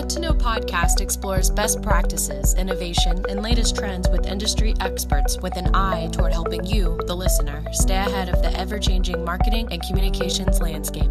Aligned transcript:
What 0.00 0.08
to 0.08 0.20
Know 0.20 0.32
podcast 0.32 1.02
explores 1.02 1.50
best 1.50 1.82
practices, 1.82 2.54
innovation, 2.54 3.22
and 3.28 3.42
latest 3.42 3.76
trends 3.76 4.08
with 4.08 4.26
industry 4.26 4.72
experts 4.80 5.38
with 5.42 5.58
an 5.58 5.74
eye 5.76 6.08
toward 6.10 6.32
helping 6.32 6.64
you, 6.64 6.98
the 7.06 7.14
listener, 7.14 7.62
stay 7.72 7.96
ahead 7.96 8.30
of 8.30 8.40
the 8.40 8.50
ever 8.58 8.78
changing 8.78 9.22
marketing 9.22 9.68
and 9.70 9.82
communications 9.82 10.58
landscape. 10.62 11.10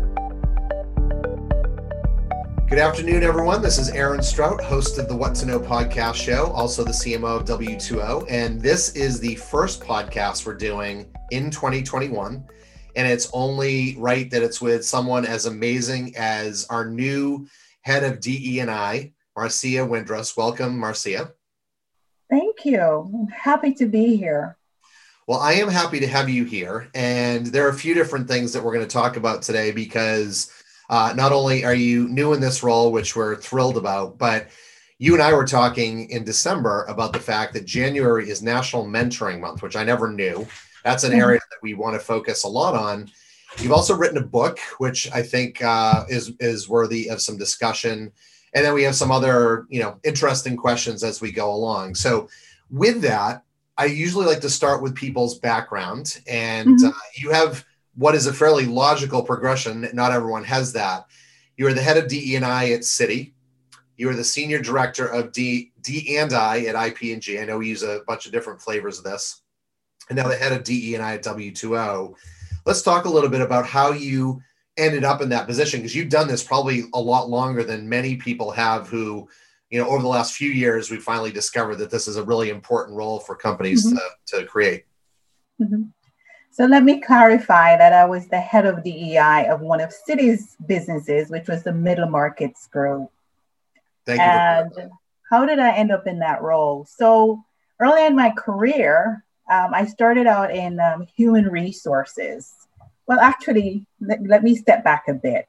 Good 2.67 2.79
afternoon, 2.79 3.21
everyone. 3.21 3.61
This 3.61 3.77
is 3.77 3.91
Aaron 3.91 4.23
Strout, 4.23 4.59
host 4.59 4.97
of 4.97 5.07
the 5.07 5.15
What 5.15 5.35
to 5.35 5.45
Know 5.45 5.59
podcast 5.59 6.15
show, 6.15 6.47
also 6.47 6.83
the 6.83 6.89
CMO 6.89 7.41
of 7.41 7.45
W2O. 7.45 8.25
And 8.27 8.59
this 8.59 8.95
is 8.95 9.19
the 9.19 9.35
first 9.35 9.81
podcast 9.81 10.47
we're 10.47 10.55
doing 10.55 11.05
in 11.29 11.51
2021. 11.51 12.43
And 12.95 13.07
it's 13.07 13.29
only 13.33 13.95
right 13.99 14.31
that 14.31 14.41
it's 14.41 14.59
with 14.59 14.83
someone 14.83 15.27
as 15.27 15.45
amazing 15.45 16.15
as 16.17 16.65
our 16.71 16.85
new 16.85 17.47
head 17.89 18.03
of 18.03 18.19
DE&I, 18.19 19.11
Marcia 19.35 19.83
Windross. 19.83 20.37
Welcome, 20.37 20.77
Marcia. 20.77 21.31
Thank 22.29 22.63
you. 22.63 22.79
I'm 22.79 23.27
happy 23.27 23.73
to 23.73 23.87
be 23.87 24.15
here. 24.15 24.57
Well, 25.27 25.39
I 25.39 25.53
am 25.53 25.69
happy 25.69 25.99
to 25.99 26.05
have 26.05 26.29
you 26.29 26.43
here. 26.43 26.91
And 26.93 27.47
there 27.47 27.65
are 27.65 27.71
a 27.71 27.73
few 27.73 27.95
different 27.95 28.27
things 28.27 28.53
that 28.53 28.63
we're 28.63 28.75
going 28.75 28.87
to 28.87 28.93
talk 28.93 29.17
about 29.17 29.41
today 29.41 29.71
because 29.71 30.51
uh, 30.91 31.13
not 31.15 31.31
only 31.31 31.65
are 31.65 31.73
you 31.73 32.07
new 32.09 32.33
in 32.33 32.39
this 32.39 32.61
role, 32.61 32.91
which 32.91 33.15
we're 33.15 33.35
thrilled 33.35 33.77
about, 33.77 34.19
but 34.19 34.49
you 34.99 35.15
and 35.15 35.23
I 35.23 35.33
were 35.33 35.45
talking 35.45 36.11
in 36.11 36.23
December 36.23 36.85
about 36.89 37.11
the 37.11 37.19
fact 37.19 37.53
that 37.53 37.65
January 37.65 38.29
is 38.29 38.43
National 38.43 38.85
Mentoring 38.85 39.39
Month, 39.39 39.63
which 39.63 39.75
I 39.75 39.83
never 39.83 40.11
knew. 40.11 40.47
That's 40.83 41.03
an 41.03 41.11
mm-hmm. 41.11 41.21
area 41.21 41.39
that 41.39 41.63
we 41.63 41.73
want 41.73 41.95
to 41.95 41.99
focus 41.99 42.43
a 42.43 42.47
lot 42.47 42.75
on. 42.75 43.09
You've 43.57 43.71
also 43.71 43.95
written 43.95 44.17
a 44.17 44.25
book, 44.25 44.59
which 44.77 45.11
I 45.11 45.21
think 45.21 45.61
uh, 45.61 46.05
is 46.07 46.31
is 46.39 46.69
worthy 46.69 47.09
of 47.09 47.21
some 47.21 47.37
discussion, 47.37 48.11
and 48.53 48.65
then 48.65 48.73
we 48.73 48.83
have 48.83 48.95
some 48.95 49.11
other 49.11 49.65
you 49.69 49.81
know 49.81 49.99
interesting 50.03 50.55
questions 50.55 51.03
as 51.03 51.19
we 51.19 51.31
go 51.31 51.51
along. 51.51 51.95
So, 51.95 52.29
with 52.69 53.01
that, 53.01 53.43
I 53.77 53.85
usually 53.85 54.25
like 54.25 54.41
to 54.41 54.49
start 54.49 54.81
with 54.81 54.95
people's 54.95 55.39
background, 55.39 56.21
and 56.27 56.77
mm-hmm. 56.77 56.87
uh, 56.87 56.91
you 57.15 57.31
have 57.31 57.65
what 57.95 58.15
is 58.15 58.27
a 58.27 58.33
fairly 58.33 58.65
logical 58.65 59.23
progression. 59.23 59.89
Not 59.93 60.11
everyone 60.11 60.43
has 60.45 60.71
that. 60.73 61.07
You 61.57 61.67
are 61.67 61.73
the 61.73 61.81
head 61.81 61.97
of 61.97 62.07
DE&I 62.07 62.71
at 62.71 62.81
Citi. 62.81 63.33
You 63.97 64.09
are 64.09 64.15
the 64.15 64.23
senior 64.23 64.61
director 64.61 65.07
of 65.07 65.33
D 65.33 65.73
D 65.81 66.17
and 66.17 66.31
I 66.33 66.61
at 66.65 66.75
IP&G. 66.75 67.39
I 67.39 67.45
know 67.45 67.57
we 67.57 67.67
use 67.67 67.83
a 67.83 68.01
bunch 68.07 68.25
of 68.25 68.31
different 68.31 68.61
flavors 68.61 68.99
of 68.99 69.03
this, 69.03 69.41
and 70.07 70.17
now 70.17 70.27
the 70.27 70.37
head 70.37 70.53
of 70.53 70.63
DE&I 70.63 71.15
at 71.15 71.23
W2O 71.23 72.15
let's 72.69 72.83
talk 72.83 73.05
a 73.05 73.09
little 73.09 73.31
bit 73.31 73.41
about 73.41 73.65
how 73.65 73.91
you 73.91 74.39
ended 74.77 75.03
up 75.03 75.23
in 75.23 75.29
that 75.29 75.47
position 75.47 75.79
because 75.79 75.95
you've 75.95 76.07
done 76.07 76.27
this 76.27 76.43
probably 76.43 76.83
a 76.93 77.01
lot 77.01 77.27
longer 77.27 77.63
than 77.63 77.89
many 77.89 78.15
people 78.15 78.51
have 78.51 78.87
who 78.87 79.27
you 79.71 79.81
know 79.81 79.89
over 79.89 80.03
the 80.03 80.07
last 80.07 80.35
few 80.35 80.51
years 80.51 80.91
we 80.91 80.97
finally 80.97 81.31
discovered 81.31 81.77
that 81.77 81.89
this 81.89 82.07
is 82.07 82.15
a 82.15 82.23
really 82.23 82.51
important 82.51 82.95
role 82.95 83.19
for 83.19 83.35
companies 83.35 83.87
mm-hmm. 83.87 83.97
to, 84.27 84.41
to 84.41 84.45
create 84.45 84.85
mm-hmm. 85.59 85.81
so 86.51 86.65
let 86.65 86.83
me 86.83 87.01
clarify 87.01 87.75
that 87.75 87.91
i 87.91 88.05
was 88.05 88.27
the 88.27 88.39
head 88.39 88.67
of 88.67 88.83
dei 88.83 89.47
of 89.49 89.61
one 89.61 89.81
of 89.81 89.91
Citi's 90.07 90.55
businesses 90.67 91.31
which 91.31 91.47
was 91.47 91.63
the 91.63 91.73
middle 91.73 92.07
markets 92.07 92.67
group 92.67 93.09
Thank 94.05 94.19
you 94.19 94.25
and 94.25 94.91
how 95.31 95.43
did 95.43 95.57
i 95.57 95.71
end 95.71 95.91
up 95.91 96.05
in 96.05 96.19
that 96.19 96.43
role 96.43 96.85
so 96.85 97.43
early 97.79 98.05
in 98.05 98.15
my 98.15 98.29
career 98.29 99.25
um, 99.49 99.73
I 99.73 99.85
started 99.85 100.27
out 100.27 100.55
in 100.55 100.79
um, 100.79 101.07
human 101.15 101.45
resources. 101.49 102.53
Well, 103.07 103.19
actually, 103.19 103.85
let, 103.99 104.25
let 104.25 104.43
me 104.43 104.55
step 104.55 104.83
back 104.83 105.07
a 105.07 105.13
bit. 105.13 105.47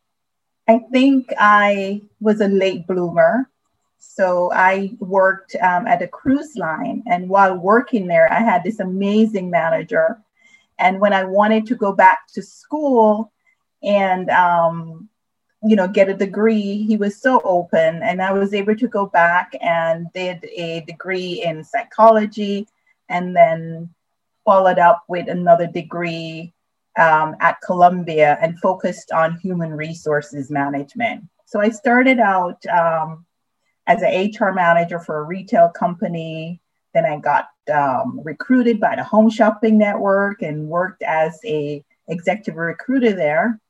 I 0.67 0.79
think 0.91 1.33
I 1.39 2.03
was 2.21 2.41
a 2.41 2.49
late 2.49 2.87
bloomer. 2.87 3.51
So 3.99 4.51
I 4.53 4.97
worked 4.99 5.55
um, 5.57 5.87
at 5.87 6.01
a 6.01 6.09
cruise 6.09 6.57
line. 6.57 7.03
And 7.07 7.29
while 7.29 7.57
working 7.57 8.07
there, 8.07 8.33
I 8.33 8.41
had 8.41 8.65
this 8.65 8.81
amazing 8.81 9.51
manager. 9.51 10.19
And 10.79 11.01
when 11.01 11.13
I 11.13 11.25
wanted 11.25 11.67
to 11.67 11.75
go 11.75 11.93
back 11.93 12.21
to 12.35 12.43
school 12.43 13.31
and, 13.83 14.31
um, 14.31 15.09
you 15.63 15.77
know, 15.77 15.87
get 15.87 16.09
a 16.09 16.15
degree, 16.15 16.85
he 16.85 16.97
was 16.97 17.21
so 17.21 17.43
open. 17.45 18.03
And 18.03 18.23
I 18.23 18.33
was 18.33 18.55
able 18.55 18.77
to 18.77 18.89
go 18.89 19.05
back 19.07 19.55
and 19.61 20.07
did 20.15 20.43
a 20.45 20.81
degree 20.87 21.43
in 21.45 21.63
psychology 21.63 22.67
and 23.11 23.37
then 23.37 23.91
followed 24.45 24.79
up 24.79 25.05
with 25.09 25.29
another 25.29 25.67
degree 25.67 26.55
um, 26.99 27.37
at 27.41 27.61
Columbia 27.61 28.39
and 28.41 28.59
focused 28.61 29.13
on 29.13 29.39
human 29.39 29.73
resources 29.73 30.51
management. 30.51 31.25
So 31.47 31.61
I 31.61 31.71
started 31.71 32.19
out 32.19 32.65
um, 32.67 33.27
as 33.87 34.03
an 34.03 34.31
HR 34.31 34.53
manager 34.53 34.99
for 34.99 35.19
a 35.19 35.25
retail 35.25 35.69
company. 35.69 36.61
Then 36.95 37.05
I 37.05 37.19
got 37.19 37.49
um, 37.73 38.21
recruited 38.25 38.81
by 38.81 38.97
the 38.97 39.05
Home 39.05 39.31
Shopping 39.31 39.79
Network 39.79 40.43
and 40.43 40.69
worked 40.69 41.03
as 41.03 41.39
a 41.45 41.85
executive 42.09 42.57
recruiter 42.57 43.13
there. 43.13 43.61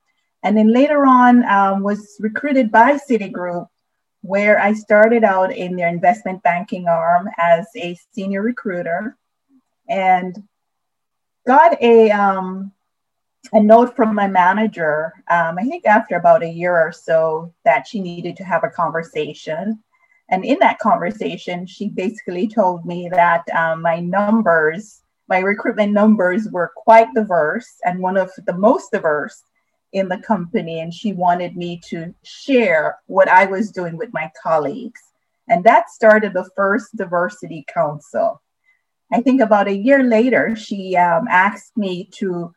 And 0.43 0.57
then 0.57 0.73
later 0.73 1.05
on 1.05 1.45
um, 1.45 1.83
was 1.83 2.17
recruited 2.21 2.71
by 2.71 2.99
Citigroup, 2.99 3.69
where 4.23 4.59
I 4.59 4.73
started 4.73 5.25
out 5.25 5.55
in 5.55 5.77
their 5.77 5.89
investment 5.89 6.43
banking 6.43 6.89
arm 6.89 7.29
as 7.39 7.67
a 7.77 7.99
senior 8.13 8.43
recruiter. 8.43 9.17
And 9.91 10.43
got 11.47 11.81
a 11.83 12.11
um, 12.11 12.73
a 13.53 13.61
note 13.61 13.97
from 13.97 14.15
my 14.15 14.29
manager. 14.29 15.13
Um, 15.29 15.59
I 15.59 15.65
think 15.65 15.85
after 15.85 16.17
about 16.17 16.43
a 16.43 16.49
year 16.49 16.77
or 16.77 16.93
so 16.93 17.53
that 17.65 17.87
she 17.87 18.01
needed 18.01 18.37
to 18.37 18.45
have 18.45 18.65
a 18.65 18.71
conversation, 18.71 19.83
and 20.31 20.45
in 20.45 20.59
that 20.61 20.79
conversation, 20.79 21.67
she 21.67 21.89
basically 21.89 22.47
told 22.47 22.87
me 22.87 23.09
that 23.11 23.49
um, 23.51 23.83
my 23.83 23.99
numbers, 23.99 25.03
my 25.29 25.41
recruitment 25.41 25.93
numbers, 25.93 26.49
were 26.51 26.73
quite 26.77 27.13
diverse 27.15 27.81
and 27.85 27.99
one 27.99 28.17
of 28.17 28.31
the 28.47 28.57
most 28.57 28.93
diverse 28.93 29.43
in 29.93 30.09
the 30.09 30.19
company, 30.19 30.81
and 30.81 30.95
she 30.95 31.13
wanted 31.13 31.57
me 31.57 31.81
to 31.89 32.15
share 32.23 32.99
what 33.07 33.29
I 33.29 33.47
was 33.47 33.73
doing 33.73 33.97
with 33.97 34.13
my 34.13 34.31
colleagues. 34.41 35.01
And 35.49 35.65
that 35.65 35.91
started 35.91 36.33
the 36.33 36.49
first 36.55 36.97
diversity 36.97 37.65
council. 37.75 38.41
I 39.13 39.23
think 39.23 39.41
about 39.41 39.69
a 39.69 39.77
year 39.77 40.03
later, 40.03 40.55
she 40.55 40.97
um, 40.97 41.27
asked 41.29 41.77
me 41.77 42.09
to 42.15 42.53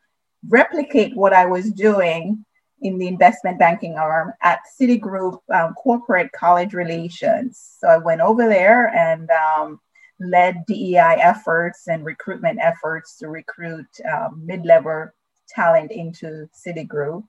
replicate 0.48 1.16
what 1.16 1.32
I 1.32 1.46
was 1.46 1.70
doing 1.72 2.44
in 2.80 2.98
the 2.98 3.08
investment 3.08 3.58
banking 3.58 3.94
arm 3.96 4.32
at 4.42 4.60
Citigroup 4.78 5.38
um, 5.52 5.74
Corporate 5.74 6.30
College 6.32 6.74
Relations. 6.74 7.76
So 7.80 7.88
I 7.88 7.96
went 7.96 8.20
over 8.20 8.46
there 8.48 8.88
and 8.94 9.28
um, 9.30 9.80
led 10.20 10.64
DEI 10.66 11.16
efforts 11.20 11.88
and 11.88 12.04
recruitment 12.04 12.58
efforts 12.60 13.16
to 13.18 13.28
recruit 13.28 13.86
um, 14.10 14.42
mid 14.44 14.64
level 14.64 15.08
talent 15.48 15.90
into 15.90 16.48
Citigroup. 16.54 17.24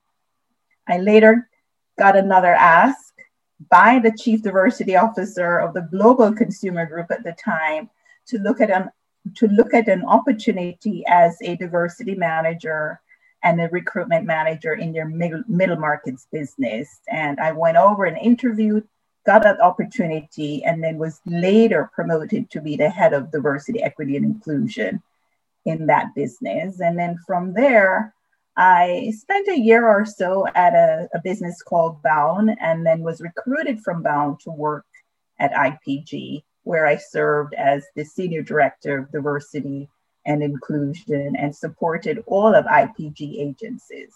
I 0.87 0.99
later 0.99 1.49
got 1.97 2.17
another 2.17 2.53
ask 2.53 3.13
by 3.71 3.99
the 3.99 4.11
chief 4.11 4.43
diversity 4.43 4.95
officer 4.95 5.57
of 5.57 5.73
the 5.73 5.87
global 5.89 6.33
consumer 6.33 6.85
group 6.85 7.09
at 7.09 7.23
the 7.23 7.33
time 7.33 7.89
to 8.27 8.37
look 8.39 8.59
at 8.59 8.69
an 8.69 8.89
to 9.35 9.47
look 9.47 9.73
at 9.73 9.87
an 9.87 10.05
opportunity 10.05 11.03
as 11.07 11.37
a 11.41 11.55
diversity 11.55 12.15
manager 12.15 13.01
and 13.43 13.61
a 13.61 13.69
recruitment 13.69 14.25
manager 14.25 14.73
in 14.73 14.91
their 14.91 15.07
middle, 15.07 15.43
middle 15.47 15.77
markets 15.77 16.27
business. 16.31 17.01
And 17.09 17.39
I 17.39 17.51
went 17.51 17.77
over 17.77 18.05
and 18.05 18.17
interviewed, 18.17 18.87
got 19.25 19.43
that 19.43 19.61
opportunity, 19.61 20.63
and 20.63 20.83
then 20.83 20.97
was 20.97 21.21
later 21.25 21.89
promoted 21.93 22.49
to 22.51 22.61
be 22.61 22.75
the 22.75 22.89
head 22.89 23.13
of 23.13 23.31
diversity, 23.31 23.81
equity, 23.81 24.15
and 24.15 24.25
inclusion 24.25 25.01
in 25.65 25.87
that 25.87 26.13
business. 26.15 26.79
And 26.79 26.97
then 26.97 27.17
from 27.25 27.53
there, 27.53 28.13
I 28.57 29.13
spent 29.17 29.47
a 29.49 29.59
year 29.59 29.87
or 29.87 30.05
so 30.05 30.47
at 30.55 30.73
a, 30.73 31.09
a 31.13 31.19
business 31.21 31.61
called 31.61 32.01
Bound 32.01 32.51
and 32.61 32.85
then 32.85 33.01
was 33.01 33.21
recruited 33.21 33.81
from 33.81 34.01
Bound 34.01 34.39
to 34.41 34.51
work 34.51 34.85
at 35.39 35.51
IPG 35.51 36.43
where 36.65 36.85
I 36.85 36.97
served 36.97 37.53
as 37.53 37.85
the 37.95 38.03
Senior 38.03 38.41
Director 38.41 38.97
of 38.97 39.11
Diversity 39.11 39.87
and 40.25 40.43
Inclusion 40.43 41.35
and 41.37 41.55
supported 41.55 42.23
all 42.25 42.53
of 42.53 42.65
IPG 42.65 43.39
agencies. 43.39 44.13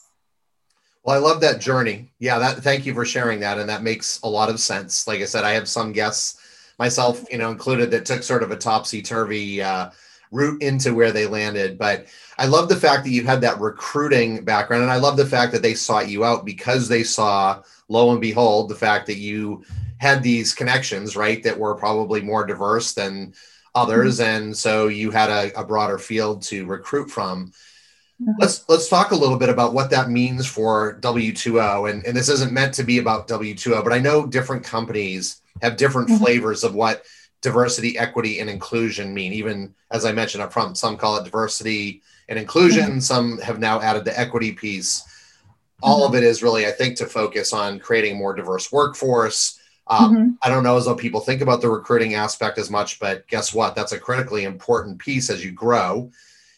Well, 1.03 1.15
I 1.15 1.19
love 1.19 1.39
that 1.41 1.61
journey. 1.61 2.11
Yeah, 2.19 2.39
that 2.39 2.57
thank 2.57 2.85
you 2.85 2.93
for 2.93 3.05
sharing 3.05 3.39
that. 3.41 3.59
And 3.59 3.69
that 3.69 3.83
makes 3.83 4.19
a 4.23 4.27
lot 4.27 4.49
of 4.49 4.59
sense. 4.59 5.07
Like 5.07 5.21
I 5.21 5.25
said, 5.25 5.43
I 5.43 5.51
have 5.51 5.69
some 5.69 5.93
guests, 5.93 6.41
myself, 6.79 7.23
you 7.31 7.37
know, 7.37 7.51
included, 7.51 7.91
that 7.91 8.05
took 8.05 8.23
sort 8.23 8.43
of 8.43 8.51
a 8.51 8.57
topsy-turvy 8.57 9.61
uh, 9.61 9.91
route 10.31 10.61
into 10.61 10.93
where 10.93 11.11
they 11.11 11.27
landed. 11.27 11.77
But 11.77 12.07
I 12.39 12.47
love 12.47 12.67
the 12.67 12.75
fact 12.75 13.03
that 13.03 13.11
you 13.11 13.23
had 13.23 13.41
that 13.41 13.59
recruiting 13.59 14.43
background. 14.43 14.83
And 14.83 14.91
I 14.91 14.97
love 14.97 15.17
the 15.17 15.25
fact 15.25 15.51
that 15.51 15.61
they 15.61 15.75
sought 15.75 16.09
you 16.09 16.25
out 16.25 16.45
because 16.45 16.87
they 16.87 17.03
saw, 17.03 17.61
lo 17.89 18.11
and 18.11 18.19
behold, 18.19 18.69
the 18.69 18.75
fact 18.75 19.05
that 19.05 19.17
you 19.17 19.63
had 19.99 20.23
these 20.23 20.53
connections, 20.53 21.15
right, 21.15 21.43
that 21.43 21.59
were 21.59 21.75
probably 21.75 22.21
more 22.21 22.45
diverse 22.45 22.93
than 22.93 23.33
others. 23.75 24.19
Mm-hmm. 24.19 24.45
And 24.45 24.57
so 24.57 24.87
you 24.87 25.11
had 25.11 25.29
a, 25.29 25.59
a, 25.59 25.63
broader 25.63 25.97
field 25.97 26.41
to 26.43 26.65
recruit 26.65 27.11
from. 27.11 27.51
Mm-hmm. 28.21 28.31
Let's 28.39 28.67
let's 28.67 28.89
talk 28.89 29.11
a 29.11 29.15
little 29.15 29.37
bit 29.37 29.49
about 29.49 29.73
what 29.73 29.89
that 29.91 30.09
means 30.09 30.47
for 30.47 30.99
W2O. 31.01 31.89
And, 31.89 32.05
and 32.05 32.15
this 32.15 32.29
isn't 32.29 32.51
meant 32.51 32.73
to 32.75 32.83
be 32.83 32.97
about 32.99 33.27
W2O, 33.27 33.83
but 33.83 33.93
I 33.93 33.99
know 33.99 34.25
different 34.25 34.63
companies 34.63 35.41
have 35.61 35.77
different 35.77 36.09
mm-hmm. 36.09 36.23
flavors 36.23 36.63
of 36.63 36.73
what 36.73 37.03
diversity, 37.41 37.97
equity, 37.97 38.39
and 38.39 38.49
inclusion 38.49 39.13
mean. 39.13 39.33
Even 39.33 39.73
as 39.91 40.05
I 40.05 40.11
mentioned 40.11 40.43
up 40.43 40.53
front, 40.53 40.77
some 40.77 40.97
call 40.97 41.17
it 41.17 41.25
diversity 41.25 42.01
and 42.27 42.39
inclusion, 42.39 42.85
mm-hmm. 42.85 42.99
some 42.99 43.37
have 43.39 43.59
now 43.59 43.81
added 43.81 44.05
the 44.05 44.17
equity 44.17 44.53
piece. 44.53 45.03
All 45.81 46.03
of 46.03 46.11
mm-hmm. 46.11 46.17
it 46.17 46.23
is 46.23 46.43
really, 46.43 46.65
I 46.65 46.71
think, 46.71 46.97
to 46.97 47.05
focus 47.05 47.53
on 47.53 47.79
creating 47.79 48.15
a 48.15 48.19
more 48.19 48.33
diverse 48.33 48.71
workforce. 48.71 49.58
Um, 49.89 50.15
mm-hmm. 50.15 50.29
I 50.43 50.49
don't 50.49 50.63
know 50.63 50.77
as 50.77 50.85
though 50.85 50.95
people 50.95 51.19
think 51.19 51.41
about 51.41 51.61
the 51.61 51.69
recruiting 51.69 52.13
aspect 52.13 52.57
as 52.57 52.69
much, 52.69 52.99
but 52.99 53.27
guess 53.27 53.53
what? 53.53 53.75
That's 53.75 53.91
a 53.91 53.99
critically 53.99 54.43
important 54.43 54.99
piece 54.99 55.29
as 55.29 55.43
you 55.43 55.51
grow. 55.51 56.11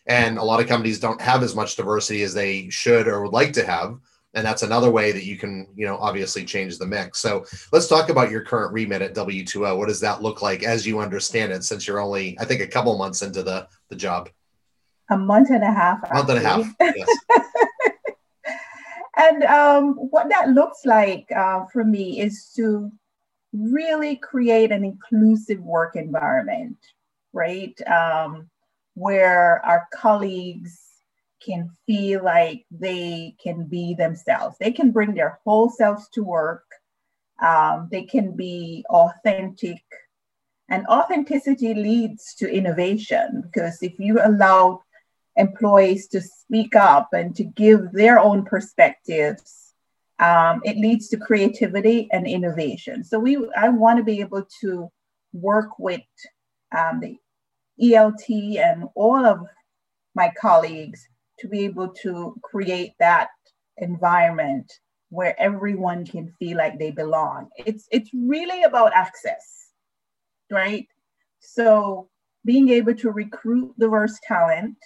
And 0.05 0.37
a 0.37 0.43
lot 0.43 0.59
of 0.59 0.67
companies 0.67 0.99
don't 0.99 1.21
have 1.21 1.43
as 1.43 1.55
much 1.55 1.75
diversity 1.75 2.23
as 2.23 2.33
they 2.33 2.69
should 2.69 3.07
or 3.07 3.21
would 3.21 3.31
like 3.31 3.53
to 3.53 3.65
have 3.65 3.99
and 4.33 4.45
that's 4.45 4.63
another 4.63 4.89
way 4.89 5.11
that 5.11 5.25
you 5.25 5.37
can 5.37 5.67
you 5.75 5.85
know 5.85 5.97
obviously 5.97 6.45
change 6.45 6.77
the 6.77 6.85
mix 6.85 7.19
so 7.19 7.45
let's 7.71 7.87
talk 7.87 8.09
about 8.09 8.31
your 8.31 8.41
current 8.41 8.73
remit 8.73 9.01
at 9.01 9.13
w2o 9.13 9.77
what 9.77 9.87
does 9.87 9.99
that 9.99 10.21
look 10.21 10.41
like 10.41 10.63
as 10.63 10.87
you 10.87 10.99
understand 10.99 11.51
it 11.51 11.63
since 11.63 11.87
you're 11.87 11.99
only 11.99 12.37
i 12.39 12.45
think 12.45 12.61
a 12.61 12.67
couple 12.67 12.97
months 12.97 13.21
into 13.21 13.43
the 13.43 13.67
the 13.89 13.95
job 13.95 14.29
a 15.09 15.17
month 15.17 15.49
and 15.49 15.63
a 15.63 15.71
half 15.71 15.99
a 16.09 16.13
month 16.13 16.29
and 16.29 16.39
a 16.39 16.41
half 16.41 16.65
yes. 16.79 17.07
and 19.17 19.43
um, 19.43 19.95
what 19.95 20.29
that 20.29 20.49
looks 20.49 20.85
like 20.85 21.29
uh, 21.35 21.65
for 21.65 21.83
me 21.83 22.21
is 22.21 22.51
to 22.55 22.91
really 23.53 24.15
create 24.15 24.71
an 24.71 24.83
inclusive 24.83 25.59
work 25.59 25.95
environment 25.95 26.77
right 27.33 27.79
um, 27.87 28.49
where 28.93 29.63
our 29.65 29.87
colleagues 29.93 30.79
can 31.43 31.69
feel 31.87 32.23
like 32.23 32.65
they 32.69 33.35
can 33.41 33.65
be 33.65 33.95
themselves. 33.95 34.57
They 34.59 34.71
can 34.71 34.91
bring 34.91 35.13
their 35.13 35.39
whole 35.43 35.69
selves 35.69 36.07
to 36.09 36.23
work. 36.23 36.63
Um, 37.41 37.89
they 37.91 38.03
can 38.03 38.35
be 38.35 38.85
authentic. 38.89 39.81
And 40.69 40.85
authenticity 40.87 41.73
leads 41.73 42.35
to 42.35 42.49
innovation 42.49 43.41
because 43.41 43.81
if 43.81 43.99
you 43.99 44.19
allow 44.23 44.83
employees 45.35 46.07
to 46.09 46.21
speak 46.21 46.75
up 46.75 47.09
and 47.13 47.35
to 47.35 47.43
give 47.43 47.91
their 47.91 48.19
own 48.19 48.45
perspectives, 48.45 49.60
um, 50.21 50.61
it 50.63 50.77
leads 50.77 51.07
to 51.09 51.17
creativity 51.17 52.07
and 52.11 52.27
innovation. 52.27 53.03
So 53.03 53.19
we, 53.19 53.37
I 53.57 53.69
want 53.69 53.97
to 53.97 54.03
be 54.03 54.21
able 54.21 54.45
to 54.61 54.89
work 55.33 55.79
with 55.79 56.01
um, 56.77 56.99
the 56.99 57.17
ELT 57.81 58.57
and 58.59 58.85
all 58.95 59.25
of 59.25 59.39
my 60.13 60.31
colleagues 60.39 61.05
to 61.39 61.47
be 61.47 61.61
able 61.65 61.89
to 62.03 62.35
create 62.43 62.93
that 62.99 63.29
environment 63.77 64.71
where 65.09 65.35
everyone 65.41 66.05
can 66.05 66.31
feel 66.37 66.57
like 66.57 66.77
they 66.77 66.91
belong. 66.91 67.49
It's 67.57 67.87
it's 67.91 68.11
really 68.13 68.63
about 68.63 68.93
access, 68.93 69.71
right? 70.51 70.87
So 71.39 72.09
being 72.45 72.69
able 72.69 72.93
to 72.95 73.11
recruit 73.11 73.73
diverse 73.79 74.19
talent, 74.27 74.77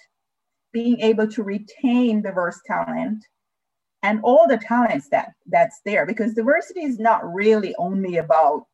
being 0.72 0.98
able 1.00 1.28
to 1.28 1.42
retain 1.42 2.22
diverse 2.22 2.60
talent, 2.66 3.22
and 4.06 4.20
all 4.22 4.46
the 4.46 4.56
talents 4.56 5.08
that 5.08 5.32
that's 5.46 5.80
there 5.84 6.06
because 6.06 6.32
diversity 6.32 6.84
is 6.84 7.00
not 7.00 7.20
really 7.34 7.74
only 7.76 8.18
about 8.18 8.66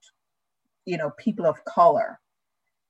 you 0.84 0.99
know 0.99 1.11
people 1.19 1.46
of 1.46 1.64
color 1.64 2.20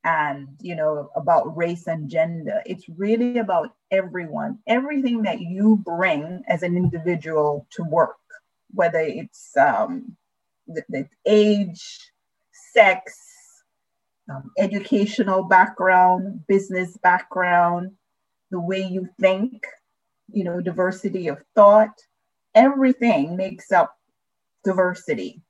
and 0.03 0.49
you 0.61 0.75
know 0.75 1.09
about 1.15 1.57
race 1.57 1.87
and 1.87 2.11
gender. 2.11 2.61
It's 2.67 2.89
really 2.89 3.39
about 3.39 3.71
everyone 3.93 4.59
everything 4.67 5.23
that 5.23 5.41
you 5.41 5.77
bring 5.85 6.43
as 6.49 6.65
an 6.65 6.77
individual 6.77 7.67
to 7.71 7.85
work 7.85 8.17
whether 8.75 9.01
it's 9.01 9.57
um, 9.57 10.17
the, 10.67 10.83
the 10.89 11.07
age 11.27 12.11
sex 12.73 13.15
um, 14.29 14.51
educational 14.59 15.45
background 15.45 16.45
business 16.49 16.97
background 16.97 17.93
the 18.51 18.59
way 18.59 18.83
you 18.83 19.09
think 19.21 19.65
you 20.33 20.43
know 20.43 20.61
diversity 20.61 21.29
of 21.29 21.39
thought 21.55 21.97
everything 22.55 23.37
makes 23.37 23.73
up 23.73 23.99
diversity 24.65 25.43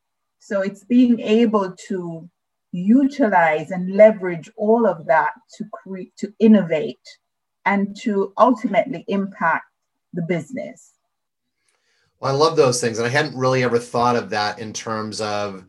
so 0.45 0.61
it's 0.61 0.83
being 0.83 1.21
able 1.21 1.73
to 1.87 2.29
utilize 2.73 3.71
and 3.71 3.95
leverage 3.95 4.51
all 4.57 4.87
of 4.87 5.07
that 5.07 5.31
to 5.57 5.65
create, 5.73 6.17
to 6.17 6.35
innovate, 6.41 7.07
and 7.65 7.97
to 8.01 8.33
ultimately 8.37 9.05
impact 9.07 9.67
the 10.15 10.23
business. 10.23 10.95
Well, 12.19 12.35
I 12.35 12.37
love 12.37 12.57
those 12.57 12.81
things. 12.81 12.99
And 12.99 13.07
I 13.07 13.11
hadn't 13.11 13.39
really 13.39 13.63
ever 13.63 13.79
thought 13.79 14.17
of 14.17 14.31
that 14.31 14.59
in 14.59 14.73
terms 14.73 15.21
of 15.21 15.65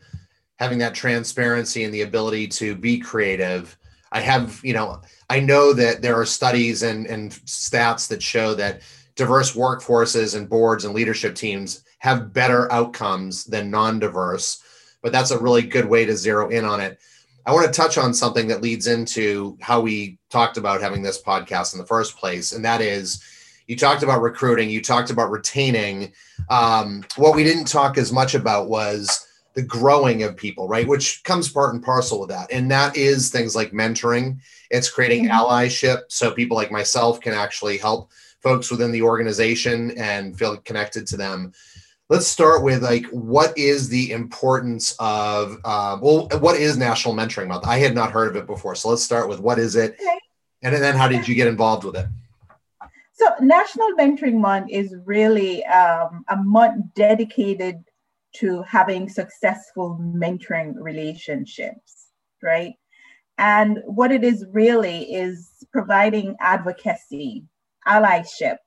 having 0.55 0.79
that 0.79 0.95
transparency 0.95 1.83
and 1.83 1.93
the 1.93 2.01
ability 2.01 2.47
to 2.47 2.75
be 2.75 2.97
creative. 2.97 3.77
I 4.11 4.21
have, 4.21 4.59
you 4.63 4.73
know, 4.73 5.01
I 5.29 5.39
know 5.39 5.73
that 5.73 6.01
there 6.01 6.19
are 6.19 6.25
studies 6.25 6.81
and, 6.81 7.05
and 7.05 7.31
stats 7.31 8.07
that 8.07 8.23
show 8.23 8.55
that 8.55 8.81
diverse 9.15 9.55
workforces 9.55 10.35
and 10.35 10.49
boards 10.49 10.85
and 10.85 10.93
leadership 10.93 11.35
teams 11.35 11.83
have 11.99 12.33
better 12.33 12.71
outcomes 12.71 13.45
than 13.45 13.71
non 13.71 13.99
diverse 13.99 14.63
but 15.03 15.11
that's 15.11 15.29
a 15.29 15.39
really 15.39 15.61
good 15.61 15.85
way 15.85 16.05
to 16.05 16.17
zero 16.17 16.49
in 16.49 16.65
on 16.65 16.81
it. 16.81 16.97
I 17.45 17.51
want 17.51 17.67
to 17.67 17.73
touch 17.73 17.97
on 17.97 18.13
something 18.13 18.47
that 18.47 18.63
leads 18.63 18.87
into 18.87 19.57
how 19.61 19.81
we 19.81 20.17
talked 20.31 20.57
about 20.57 20.81
having 20.81 21.03
this 21.03 21.21
podcast 21.21 21.73
in 21.73 21.79
the 21.79 21.85
first 21.85 22.17
place, 22.17 22.53
and 22.53 22.65
that 22.65 22.81
is 22.81 23.21
you 23.67 23.75
talked 23.75 24.01
about 24.01 24.21
recruiting, 24.21 24.69
you 24.69 24.81
talked 24.81 25.09
about 25.09 25.29
retaining. 25.29 26.13
Um, 26.49 27.03
what 27.17 27.35
we 27.35 27.43
didn't 27.43 27.65
talk 27.65 27.97
as 27.97 28.11
much 28.11 28.33
about 28.33 28.69
was 28.69 29.27
the 29.53 29.61
growing 29.61 30.23
of 30.23 30.35
people, 30.35 30.67
right? 30.67 30.87
Which 30.87 31.23
comes 31.23 31.49
part 31.49 31.73
and 31.73 31.83
parcel 31.83 32.19
with 32.19 32.29
that. 32.29 32.51
And 32.51 32.71
that 32.71 32.97
is 32.97 33.29
things 33.29 33.55
like 33.55 33.71
mentoring, 33.71 34.39
it's 34.71 34.89
creating 34.89 35.25
mm-hmm. 35.25 35.37
allyship. 35.37 36.03
So 36.07 36.31
people 36.31 36.57
like 36.57 36.71
myself 36.71 37.21
can 37.21 37.33
actually 37.33 37.77
help 37.77 38.09
folks 38.43 38.69
within 38.69 38.91
the 38.91 39.01
organization 39.01 39.91
and 39.97 40.37
feel 40.37 40.57
connected 40.57 41.07
to 41.07 41.17
them. 41.17 41.53
Let's 42.09 42.27
start 42.27 42.61
with 42.63 42.83
like 42.83 43.05
what 43.07 43.57
is 43.57 43.89
the 43.89 44.11
importance 44.11 44.95
of 44.99 45.57
uh, 45.63 45.97
well 46.01 46.27
what 46.39 46.57
is 46.57 46.77
national 46.77 47.15
mentoring 47.15 47.47
month? 47.47 47.65
I 47.65 47.77
had 47.77 47.95
not 47.95 48.11
heard 48.11 48.29
of 48.29 48.35
it 48.35 48.45
before 48.45 48.75
so 48.75 48.89
let's 48.89 49.03
start 49.03 49.29
with 49.29 49.39
what 49.39 49.57
is 49.57 49.75
it? 49.75 49.93
Okay. 49.93 50.19
and 50.61 50.75
then 50.75 50.95
how 50.95 51.07
did 51.07 51.27
you 51.27 51.33
get 51.33 51.47
involved 51.47 51.85
with 51.85 51.95
it? 51.95 52.05
So 53.13 53.27
national 53.39 53.93
mentoring 53.93 54.39
month 54.39 54.69
is 54.69 54.93
really 55.05 55.65
um, 55.65 56.25
a 56.29 56.35
month 56.35 56.85
dedicated 56.93 57.83
to 58.35 58.63
having 58.63 59.07
successful 59.07 59.97
mentoring 60.01 60.73
relationships 60.77 62.03
right? 62.43 62.75
And 63.39 63.79
what 63.85 64.11
it 64.11 64.23
is 64.23 64.45
really 64.51 65.11
is 65.11 65.49
providing 65.71 66.35
advocacy 66.39 67.45
allyship 67.87 68.57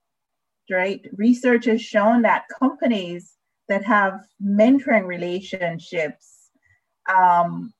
right? 0.70 1.00
Research 1.16 1.66
has 1.66 1.80
shown 1.80 2.23
that 2.23 2.44
companies 2.58 3.35
that 3.68 3.85
have 3.85 4.25
mentoring 4.42 5.06
relationships 5.06 6.50
um, 7.12 7.73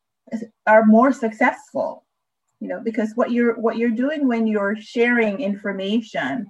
are 0.67 0.85
more 0.85 1.13
successful 1.13 2.05
you 2.61 2.69
know 2.69 2.81
because 2.81 3.13
what 3.15 3.31
you're 3.31 3.59
what 3.61 3.77
you're 3.77 3.91
doing 3.91 4.27
when 4.27 4.47
you're 4.47 4.77
sharing 4.77 5.41
information 5.41 6.47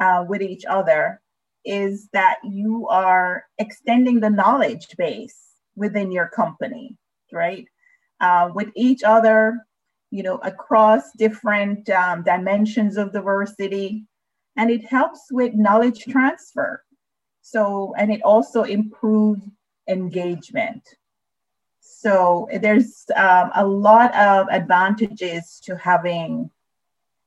uh, 0.00 0.24
with 0.28 0.42
each 0.42 0.64
other 0.64 1.20
is 1.64 2.08
that 2.12 2.38
you 2.42 2.88
are 2.88 3.44
extending 3.58 4.18
the 4.18 4.30
knowledge 4.30 4.88
base 4.96 5.38
within 5.76 6.10
your 6.10 6.28
company 6.28 6.96
right? 7.32 7.66
Uh, 8.20 8.50
with 8.54 8.68
each 8.74 9.02
other 9.04 9.58
you 10.10 10.22
know 10.22 10.38
across 10.38 11.02
different 11.18 11.88
um, 11.90 12.22
dimensions 12.24 12.96
of 12.96 13.12
diversity 13.12 14.04
and 14.56 14.70
it 14.70 14.84
helps 14.84 15.26
with 15.30 15.54
knowledge 15.54 16.04
transfer 16.04 16.82
so, 17.42 17.92
and 17.98 18.10
it 18.10 18.22
also 18.22 18.62
improves 18.62 19.42
engagement. 19.88 20.88
So 21.80 22.48
there's 22.60 23.04
um, 23.14 23.50
a 23.54 23.66
lot 23.66 24.14
of 24.14 24.46
advantages 24.50 25.60
to 25.64 25.76
having 25.76 26.50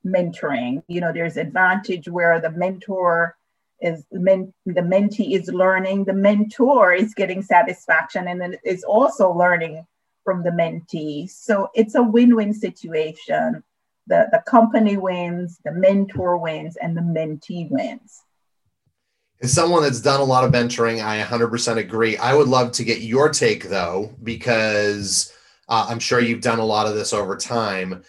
mentoring. 0.04 0.82
You 0.88 1.02
know, 1.02 1.12
there's 1.12 1.36
advantage 1.36 2.08
where 2.08 2.40
the 2.40 2.50
mentor 2.50 3.36
is 3.80 4.04
men, 4.10 4.54
the 4.64 4.80
mentee 4.80 5.32
is 5.32 5.48
learning, 5.48 6.04
the 6.04 6.14
mentor 6.14 6.94
is 6.94 7.12
getting 7.12 7.42
satisfaction, 7.42 8.26
and 8.26 8.40
then 8.40 8.56
is 8.64 8.84
also 8.84 9.30
learning 9.30 9.86
from 10.24 10.42
the 10.42 10.50
mentee. 10.50 11.28
So 11.28 11.68
it's 11.74 11.94
a 11.94 12.02
win-win 12.02 12.54
situation. 12.54 13.62
The, 14.06 14.28
the 14.30 14.42
company 14.46 14.96
wins, 14.96 15.58
the 15.64 15.72
mentor 15.72 16.38
wins, 16.38 16.76
and 16.76 16.96
the 16.96 17.00
mentee 17.00 17.68
wins. 17.70 18.22
As 19.42 19.52
someone 19.52 19.82
that's 19.82 20.00
done 20.00 20.20
a 20.20 20.24
lot 20.24 20.44
of 20.44 20.52
mentoring, 20.52 21.04
I 21.04 21.22
100% 21.22 21.76
agree. 21.76 22.16
I 22.16 22.34
would 22.34 22.48
love 22.48 22.72
to 22.72 22.84
get 22.84 23.00
your 23.00 23.28
take 23.28 23.64
though, 23.64 24.14
because 24.22 25.32
uh, 25.68 25.86
I'm 25.88 25.98
sure 25.98 26.20
you've 26.20 26.40
done 26.40 26.58
a 26.58 26.64
lot 26.64 26.86
of 26.86 26.94
this 26.94 27.12
over 27.12 27.36
time. 27.36 28.02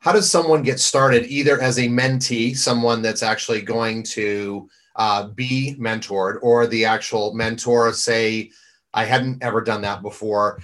how 0.00 0.10
does 0.10 0.28
someone 0.28 0.62
get 0.62 0.80
started 0.80 1.26
either 1.26 1.60
as 1.60 1.78
a 1.78 1.88
mentee, 1.88 2.56
someone 2.56 3.02
that's 3.02 3.22
actually 3.22 3.62
going 3.62 4.02
to 4.02 4.68
uh, 4.96 5.28
be 5.28 5.76
mentored, 5.78 6.38
or 6.42 6.66
the 6.66 6.84
actual 6.84 7.34
mentor 7.34 7.92
say, 7.92 8.50
I 8.92 9.04
hadn't 9.04 9.42
ever 9.42 9.60
done 9.60 9.82
that 9.82 10.02
before. 10.02 10.60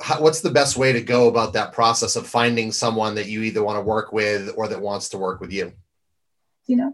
How, 0.00 0.20
what's 0.20 0.40
the 0.40 0.50
best 0.50 0.76
way 0.76 0.92
to 0.92 1.00
go 1.00 1.28
about 1.28 1.52
that 1.52 1.72
process 1.72 2.16
of 2.16 2.26
finding 2.26 2.72
someone 2.72 3.14
that 3.14 3.26
you 3.26 3.42
either 3.42 3.62
want 3.62 3.76
to 3.76 3.82
work 3.82 4.12
with 4.12 4.52
or 4.56 4.68
that 4.68 4.80
wants 4.80 5.08
to 5.10 5.18
work 5.18 5.40
with 5.40 5.52
you? 5.52 5.72
You 6.66 6.76
know, 6.76 6.92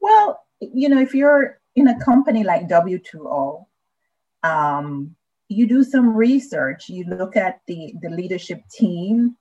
well, 0.00 0.44
you 0.60 0.88
know, 0.88 1.00
if 1.00 1.14
you're 1.14 1.60
in 1.74 1.88
a 1.88 1.98
company 2.04 2.44
like 2.44 2.68
W2O, 2.68 3.64
um, 4.42 5.16
you 5.48 5.66
do 5.66 5.84
some 5.84 6.14
research. 6.14 6.88
You 6.88 7.04
look 7.04 7.36
at 7.36 7.60
the 7.66 7.94
the 8.00 8.10
leadership 8.10 8.62
team 8.70 9.36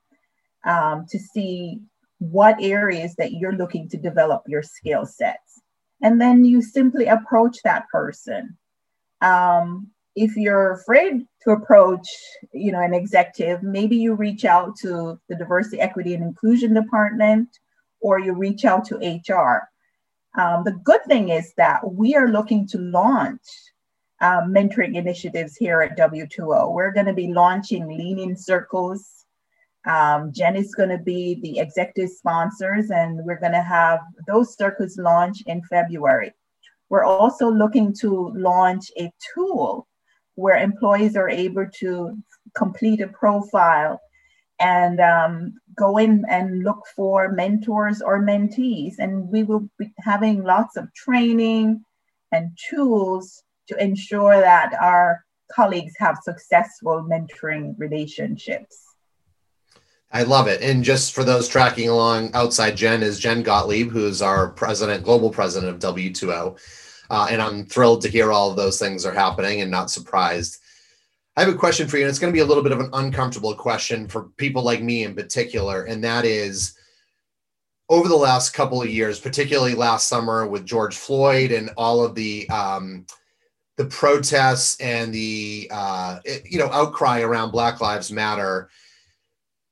um, 0.66 1.06
to 1.10 1.20
see 1.20 1.82
what 2.20 2.62
areas 2.62 3.16
that 3.16 3.34
you're 3.34 3.56
looking 3.56 3.90
to 3.90 3.98
develop 3.98 4.44
your 4.48 4.64
skill 4.64 5.06
sets, 5.06 5.62
and 6.02 6.20
then 6.20 6.46
you 6.46 6.62
simply 6.62 7.06
approach 7.06 7.58
that 7.64 7.88
person. 7.90 8.58
Um, 9.22 9.93
if 10.16 10.36
you're 10.36 10.74
afraid 10.74 11.26
to 11.44 11.52
approach, 11.52 12.08
you 12.54 12.72
know, 12.72 12.82
an 12.82 12.94
executive, 12.94 13.64
maybe 13.64 13.96
you 13.96 14.14
reach 14.14 14.46
out 14.46 14.76
to 14.78 15.20
the 15.28 15.36
diversity, 15.36 15.80
equity, 15.80 16.14
and 16.14 16.24
inclusion 16.24 16.74
department, 16.74 17.50
or 18.00 18.20
you 18.20 18.34
reach 18.34 18.66
out 18.66 18.86
to 18.86 18.98
HR. 18.98 19.70
Um, 20.40 20.64
the 20.64 20.80
good 20.84 21.02
thing 21.08 21.30
is 21.30 21.54
that 21.58 21.80
we 21.92 22.16
are 22.16 22.28
looking 22.28 22.68
to 22.68 22.78
launch 22.78 23.42
um, 24.22 24.54
mentoring 24.54 24.96
initiatives 24.96 25.56
here 25.56 25.82
at 25.82 25.98
W2O. 25.98 26.72
We're 26.72 26.94
going 26.94 27.08
to 27.08 27.14
be 27.14 27.34
launching 27.34 27.88
Lean 27.88 28.20
In 28.20 28.36
Circles. 28.36 29.26
Um, 29.86 30.32
Jen 30.32 30.56
is 30.56 30.74
going 30.76 30.90
to 30.90 30.98
be 30.98 31.40
the 31.42 31.60
executive 31.60 32.12
sponsors, 32.12 32.90
and 32.90 33.20
we're 33.26 33.40
going 33.40 33.52
to 33.52 33.62
have 33.62 34.00
those 34.28 34.56
circles 34.56 34.98
launch 34.98 35.44
in 35.46 35.62
February. 35.64 36.32
We're 36.90 37.04
also 37.04 37.50
looking 37.50 37.94
to 37.96 38.30
launch 38.36 38.92
a 38.98 39.12
tool 39.34 39.88
where 40.36 40.58
employees 40.58 41.16
are 41.16 41.30
able 41.30 41.68
to 41.80 42.18
complete 42.56 43.02
a 43.02 43.08
profile 43.08 44.00
and 44.60 45.00
um, 45.00 45.54
go 45.76 45.98
in 45.98 46.24
and 46.30 46.64
look 46.64 46.84
for 46.96 47.32
mentors 47.32 48.02
or 48.02 48.22
mentees. 48.22 48.96
And 49.00 49.28
we 49.30 49.44
will 49.44 49.68
be 49.78 49.92
having 50.00 50.44
lots 50.44 50.78
of 50.78 50.94
training 50.94 51.84
and 52.32 52.58
tools 52.70 53.44
to 53.68 53.82
ensure 53.82 54.40
that 54.40 54.74
our 54.80 55.24
colleagues 55.52 55.94
have 56.00 56.18
successful 56.24 57.08
mentoring 57.10 57.76
relationships. 57.78 58.80
I 60.12 60.24
love 60.24 60.48
it. 60.48 60.62
And 60.62 60.84
just 60.84 61.14
for 61.14 61.24
those 61.24 61.48
tracking 61.48 61.90
along 61.90 62.36
outside 62.36 62.78
Jen 62.78 63.02
is 63.02 63.20
Jen 63.20 63.42
Gottlieb, 63.42 63.90
who's 63.90 64.22
our 64.22 64.50
president, 64.50 65.04
global 65.04 65.32
president 65.32 65.74
of 65.84 65.96
W2O. 65.96 66.60
Uh, 67.14 67.28
and 67.30 67.40
I'm 67.40 67.64
thrilled 67.68 68.02
to 68.02 68.10
hear 68.10 68.32
all 68.32 68.50
of 68.50 68.56
those 68.56 68.80
things 68.80 69.06
are 69.06 69.14
happening 69.14 69.62
and 69.62 69.70
not 69.70 69.92
surprised. 69.92 70.58
I 71.38 71.42
have 71.42 71.54
a 71.54 71.56
question 71.56 71.88
for 71.88 71.98
you, 71.98 72.04
and 72.04 72.10
it's 72.10 72.18
going 72.18 72.34
to 72.34 72.36
be 72.36 72.42
a 72.42 72.46
little 72.46 72.64
bit 72.64 72.72
of 72.72 72.80
an 72.80 72.90
uncomfortable 72.94 73.54
question 73.54 74.08
for 74.08 74.30
people 74.38 74.64
like 74.64 74.82
me 74.82 75.04
in 75.04 75.14
particular, 75.14 75.84
and 75.84 76.04
that 76.04 76.26
is 76.26 76.76
over 77.88 78.10
the 78.10 78.16
last 78.16 78.56
couple 78.56 78.82
of 78.82 78.90
years, 78.90 79.20
particularly 79.20 79.76
last 79.76 80.08
summer 80.08 80.48
with 80.48 80.66
George 80.66 80.96
Floyd 80.96 81.52
and 81.52 81.70
all 81.78 82.04
of 82.04 82.16
the 82.16 82.50
um, 82.50 83.06
the 83.78 83.86
protests 83.86 84.82
and 84.82 85.14
the 85.14 85.70
uh, 85.72 86.18
you 86.46 86.58
know 86.58 86.72
outcry 86.72 87.22
around 87.22 87.52
Black 87.52 87.80
Lives 87.80 88.12
Matter. 88.12 88.72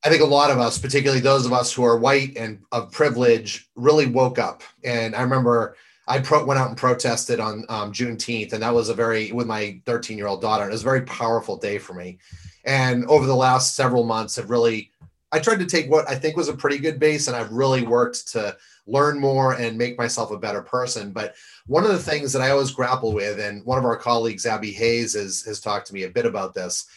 I 0.06 0.10
think 0.10 0.22
a 0.22 0.26
lot 0.26 0.52
of 0.52 0.60
us, 0.60 0.78
particularly 0.78 1.22
those 1.22 1.48
of 1.48 1.54
us 1.54 1.74
who 1.74 1.84
are 1.84 1.98
white 1.98 2.38
and 2.38 2.60
of 2.72 2.92
privilege, 2.92 3.68
really 3.76 4.06
woke 4.06 4.38
up. 4.38 4.62
And 4.84 5.16
I 5.16 5.24
remember 5.24 5.76
I 6.12 6.20
pro- 6.20 6.44
went 6.44 6.60
out 6.60 6.68
and 6.68 6.78
protested 6.78 7.40
on 7.40 7.64
um, 7.70 7.94
Juneteenth, 7.94 8.52
and 8.52 8.62
that 8.62 8.74
was 8.74 8.90
a 8.90 8.94
very 8.94 9.32
with 9.32 9.48
my 9.48 9.80
13 9.86 10.18
year 10.18 10.28
old 10.28 10.42
daughter. 10.42 10.68
It 10.68 10.72
was 10.74 10.82
a 10.82 10.84
very 10.84 11.04
powerful 11.04 11.56
day 11.56 11.78
for 11.78 11.94
me. 11.94 12.20
And 12.66 13.06
over 13.06 13.26
the 13.26 13.36
last 13.36 13.76
several 13.78 14.04
months, 14.04 14.36
have 14.36 14.50
really 14.50 14.92
I 15.32 15.40
tried 15.40 15.60
to 15.60 15.66
take 15.66 15.90
what 15.90 16.10
I 16.10 16.16
think 16.16 16.36
was 16.36 16.50
a 16.50 16.54
pretty 16.54 16.80
good 16.80 17.00
base, 17.00 17.28
and 17.28 17.38
I've 17.38 17.54
really 17.54 17.84
worked 17.84 18.28
to 18.34 18.58
learn 18.88 19.22
more 19.22 19.54
and 19.54 19.78
make 19.78 19.98
myself 19.98 20.32
a 20.32 20.38
better 20.38 20.62
person. 20.62 21.14
But 21.14 21.34
one 21.66 21.86
of 21.86 21.92
the 21.92 21.98
things 21.98 22.34
that 22.34 22.42
I 22.42 22.50
always 22.50 22.72
grapple 22.72 23.14
with, 23.14 23.40
and 23.40 23.66
one 23.66 23.78
of 23.78 23.86
our 23.86 23.96
colleagues, 23.96 24.46
Abby 24.46 24.74
Hayes, 24.74 25.14
has, 25.14 25.44
has 25.44 25.62
talked 25.62 25.88
to 25.88 25.94
me 25.94 26.04
a 26.04 26.10
bit 26.10 26.26
about 26.26 26.54
this, 26.54 26.88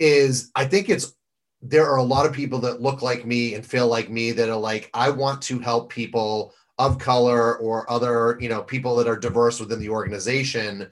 is 0.00 0.50
I 0.56 0.64
think 0.64 0.88
it's 0.88 1.14
there 1.62 1.88
are 1.88 1.98
a 1.98 2.02
lot 2.02 2.26
of 2.26 2.32
people 2.32 2.58
that 2.60 2.82
look 2.82 3.02
like 3.02 3.24
me 3.24 3.54
and 3.54 3.64
feel 3.64 3.86
like 3.86 4.10
me 4.10 4.32
that 4.32 4.48
are 4.48 4.56
like, 4.56 4.90
I 4.94 5.10
want 5.10 5.42
to 5.42 5.60
help 5.60 5.90
people 5.90 6.54
of 6.78 6.98
color 6.98 7.56
or 7.56 7.90
other 7.90 8.38
you 8.40 8.48
know 8.48 8.62
people 8.62 8.96
that 8.96 9.08
are 9.08 9.16
diverse 9.16 9.60
within 9.60 9.80
the 9.80 9.88
organization. 9.88 10.88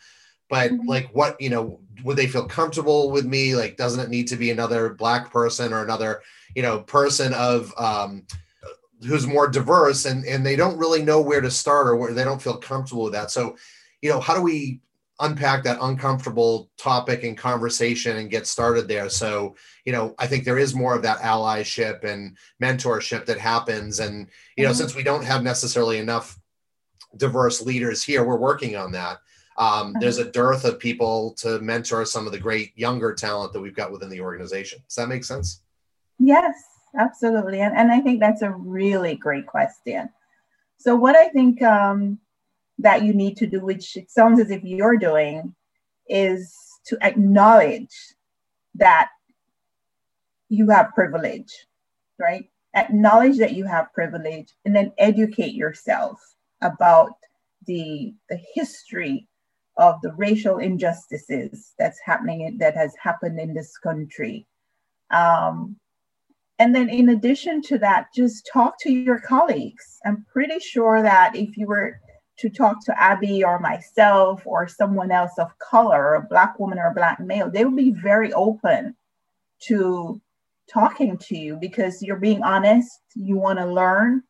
But 0.48 0.72
mm-hmm. 0.72 0.88
like 0.88 1.08
what 1.12 1.40
you 1.40 1.50
know 1.50 1.80
would 2.04 2.16
they 2.16 2.26
feel 2.26 2.46
comfortable 2.46 3.10
with 3.10 3.24
me? 3.24 3.54
Like 3.54 3.76
doesn't 3.76 4.00
it 4.00 4.10
need 4.10 4.28
to 4.28 4.36
be 4.36 4.50
another 4.50 4.94
black 4.94 5.30
person 5.32 5.72
or 5.72 5.82
another 5.82 6.22
you 6.54 6.62
know 6.62 6.80
person 6.80 7.32
of 7.34 7.72
um 7.78 8.24
who's 9.06 9.26
more 9.26 9.48
diverse 9.48 10.06
and 10.06 10.24
and 10.24 10.44
they 10.44 10.56
don't 10.56 10.78
really 10.78 11.02
know 11.02 11.20
where 11.20 11.40
to 11.40 11.50
start 11.50 11.86
or 11.86 11.96
where 11.96 12.12
they 12.12 12.24
don't 12.24 12.42
feel 12.42 12.56
comfortable 12.56 13.04
with 13.04 13.12
that. 13.12 13.30
So 13.30 13.56
you 14.02 14.10
know 14.10 14.20
how 14.20 14.34
do 14.34 14.42
we 14.42 14.80
unpack 15.20 15.64
that 15.64 15.78
uncomfortable 15.80 16.70
topic 16.76 17.24
and 17.24 17.38
conversation 17.38 18.18
and 18.18 18.30
get 18.30 18.46
started 18.46 18.86
there. 18.86 19.08
So, 19.08 19.56
you 19.84 19.92
know, 19.92 20.14
I 20.18 20.26
think 20.26 20.44
there 20.44 20.58
is 20.58 20.74
more 20.74 20.94
of 20.94 21.02
that 21.02 21.18
allyship 21.20 22.04
and 22.04 22.36
mentorship 22.62 23.24
that 23.26 23.38
happens. 23.38 24.00
And, 24.00 24.28
you 24.56 24.64
know, 24.64 24.70
mm-hmm. 24.70 24.78
since 24.78 24.94
we 24.94 25.02
don't 25.02 25.24
have 25.24 25.42
necessarily 25.42 25.98
enough 25.98 26.38
diverse 27.16 27.62
leaders 27.62 28.02
here, 28.04 28.24
we're 28.24 28.36
working 28.36 28.76
on 28.76 28.92
that. 28.92 29.18
Um, 29.58 29.88
mm-hmm. 29.88 30.00
There's 30.00 30.18
a 30.18 30.30
dearth 30.30 30.64
of 30.64 30.78
people 30.78 31.32
to 31.38 31.60
mentor 31.60 32.04
some 32.04 32.26
of 32.26 32.32
the 32.32 32.38
great 32.38 32.76
younger 32.76 33.14
talent 33.14 33.54
that 33.54 33.60
we've 33.60 33.76
got 33.76 33.92
within 33.92 34.10
the 34.10 34.20
organization. 34.20 34.80
Does 34.86 34.96
that 34.96 35.08
make 35.08 35.24
sense? 35.24 35.62
Yes, 36.18 36.54
absolutely. 36.98 37.60
And, 37.60 37.74
and 37.74 37.90
I 37.90 38.00
think 38.00 38.20
that's 38.20 38.42
a 38.42 38.50
really 38.50 39.14
great 39.14 39.46
question. 39.46 40.10
So, 40.78 40.94
what 40.94 41.16
I 41.16 41.28
think 41.28 41.62
um, 41.62 42.18
that 42.78 43.02
you 43.02 43.14
need 43.14 43.36
to 43.38 43.46
do, 43.46 43.60
which 43.60 43.96
it 43.96 44.10
sounds 44.10 44.40
as 44.40 44.50
if 44.50 44.62
you're 44.62 44.96
doing, 44.96 45.54
is 46.08 46.54
to 46.86 46.98
acknowledge 47.02 47.94
that 48.74 49.08
you 50.48 50.70
have 50.70 50.94
privilege, 50.94 51.66
right? 52.18 52.48
Acknowledge 52.74 53.38
that 53.38 53.54
you 53.54 53.64
have 53.64 53.92
privilege 53.92 54.52
and 54.64 54.76
then 54.76 54.92
educate 54.98 55.54
yourself 55.54 56.20
about 56.62 57.12
the, 57.66 58.14
the 58.28 58.38
history 58.54 59.26
of 59.78 60.00
the 60.02 60.12
racial 60.12 60.58
injustices 60.58 61.74
that's 61.78 62.00
happening 62.04 62.56
that 62.58 62.74
has 62.74 62.94
happened 63.02 63.38
in 63.40 63.54
this 63.54 63.76
country. 63.78 64.46
Um, 65.10 65.76
and 66.58 66.74
then 66.74 66.88
in 66.88 67.10
addition 67.10 67.60
to 67.62 67.78
that, 67.78 68.06
just 68.14 68.48
talk 68.50 68.78
to 68.80 68.90
your 68.90 69.18
colleagues. 69.18 69.98
I'm 70.06 70.24
pretty 70.32 70.58
sure 70.60 71.02
that 71.02 71.36
if 71.36 71.56
you 71.56 71.66
were 71.66 72.00
to 72.38 72.50
talk 72.50 72.84
to 72.84 73.00
Abby 73.00 73.42
or 73.42 73.58
myself 73.58 74.42
or 74.44 74.68
someone 74.68 75.10
else 75.10 75.32
of 75.38 75.58
color, 75.58 76.14
a 76.14 76.22
black 76.22 76.58
woman 76.58 76.78
or 76.78 76.88
a 76.88 76.94
black 76.94 77.18
male, 77.18 77.50
they 77.50 77.64
will 77.64 77.76
be 77.76 77.90
very 77.90 78.32
open 78.32 78.94
to 79.60 80.20
talking 80.70 81.16
to 81.16 81.36
you 81.36 81.56
because 81.56 82.02
you're 82.02 82.16
being 82.16 82.42
honest, 82.42 83.00
you 83.14 83.36
want 83.36 83.58
to 83.58 83.66
learn, 83.66 84.22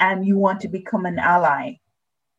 and 0.00 0.26
you 0.26 0.36
want 0.36 0.60
to 0.60 0.68
become 0.68 1.06
an 1.06 1.18
ally. 1.18 1.74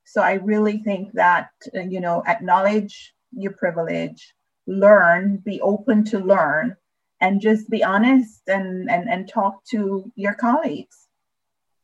So 0.05 0.21
I 0.21 0.33
really 0.33 0.77
think 0.79 1.13
that, 1.13 1.49
uh, 1.75 1.81
you 1.81 1.99
know, 1.99 2.23
acknowledge 2.27 3.13
your 3.31 3.53
privilege, 3.53 4.33
learn, 4.65 5.37
be 5.37 5.59
open 5.61 6.03
to 6.05 6.19
learn, 6.19 6.75
and 7.19 7.41
just 7.41 7.69
be 7.69 7.83
honest 7.83 8.41
and, 8.47 8.89
and, 8.89 9.09
and 9.09 9.27
talk 9.27 9.63
to 9.71 10.11
your 10.15 10.33
colleagues, 10.33 11.07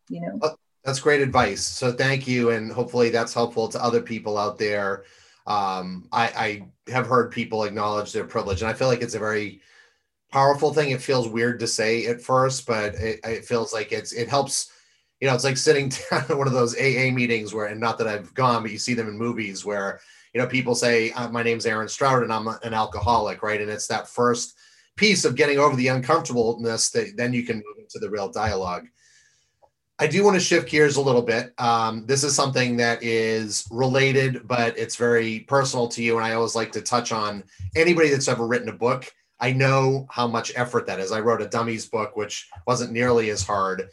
you 0.10 0.22
know. 0.22 0.40
That's 0.84 1.00
great 1.00 1.22
advice. 1.22 1.64
So 1.64 1.92
thank 1.94 2.28
you, 2.28 2.50
and 2.50 2.72
hopefully 2.72 3.10
that's 3.10 3.34
helpful 3.34 3.70
to 3.70 3.82
other 3.84 4.02
people 4.02 4.38
out 4.38 4.58
there. 4.58 5.06
Um, 5.48 6.08
I, 6.12 6.68
I 6.88 6.92
have 6.92 7.08
heard 7.08 7.32
people 7.32 7.64
acknowledge 7.64 8.12
their 8.12 8.26
privilege, 8.26 8.62
and 8.62 8.70
I 8.70 8.74
feel 8.74 8.88
like 8.88 9.02
it's 9.02 9.16
a 9.16 9.20
very 9.20 9.62
powerful 10.32 10.74
thing. 10.74 10.92
It 10.92 11.02
feels 11.02 11.30
weird 11.30 11.60
to 11.62 11.68
say 11.68 12.08
at 12.08 12.22
first, 12.22 12.68
but 12.68 12.96
it, 12.96 13.20
it 13.26 13.46
feels 13.46 13.74
like 13.74 13.92
it's 13.94 14.14
it 14.14 14.30
helps. 14.30 14.72
You 15.22 15.30
know, 15.30 15.36
it's 15.36 15.46
like 15.46 15.58
sitting 15.58 15.90
down 16.12 16.26
at 16.30 16.38
one 16.38 16.48
of 16.48 16.54
those 16.54 16.76
AA 16.78 17.12
meetings 17.12 17.54
where, 17.54 17.68
and 17.68 17.80
not 17.82 17.98
that 18.00 18.08
I've 18.08 18.34
gone, 18.36 18.64
but 18.64 18.72
you 18.72 18.80
see 18.80 18.94
them 18.96 19.08
in 19.10 19.18
movies 19.18 19.66
where 19.66 20.02
you 20.34 20.42
know 20.42 20.48
people 20.48 20.76
say, 20.76 21.12
uh, 21.14 21.30
"My 21.30 21.44
name's 21.44 21.66
Aaron 21.66 21.90
Strout, 21.90 22.24
and 22.24 22.34
I'm 22.34 22.48
an 22.48 22.74
alcoholic," 22.74 23.44
right? 23.44 23.62
And 23.62 23.72
it's 23.72 23.88
that 23.88 24.10
first 24.10 24.56
piece 24.98 25.26
of 25.26 25.36
getting 25.36 25.60
over 25.60 25.76
the 25.78 25.88
uncomfortableness 25.90 26.92
that 26.92 27.18
then 27.18 27.34
you 27.34 27.44
can 27.44 27.58
move 27.58 27.78
into 27.80 28.00
the 28.00 28.10
real 28.10 28.30
dialogue. 28.30 28.88
I 30.00 30.08
do 30.08 30.24
want 30.24 30.36
to 30.36 30.40
shift 30.40 30.70
gears 30.70 30.96
a 30.96 31.02
little 31.02 31.22
bit. 31.22 31.54
Um, 31.60 32.06
this 32.08 32.24
is 32.24 32.36
something 32.36 32.78
that 32.78 33.04
is 33.04 33.68
related, 33.70 34.48
but 34.48 34.78
it's 34.78 34.96
very 34.96 35.42
personal 35.42 35.88
to 35.90 36.02
you. 36.04 36.18
And 36.18 36.26
I 36.26 36.34
always 36.34 36.56
like 36.56 36.72
to 36.74 36.82
touch 36.82 37.12
on 37.12 37.44
anybody 37.76 38.10
that's 38.10 38.28
ever 38.28 38.48
written 38.48 38.70
a 38.70 38.74
book. 38.74 39.14
I 39.40 39.52
know 39.54 40.08
how 40.10 40.28
much 40.28 40.52
effort 40.56 40.88
that 40.88 41.00
is. 41.00 41.12
I 41.12 41.20
wrote 41.20 41.42
a 41.42 41.48
dummies 41.48 41.86
book, 41.86 42.16
which 42.16 42.50
wasn't 42.66 42.92
nearly 42.92 43.30
as 43.30 43.44
hard. 43.44 43.90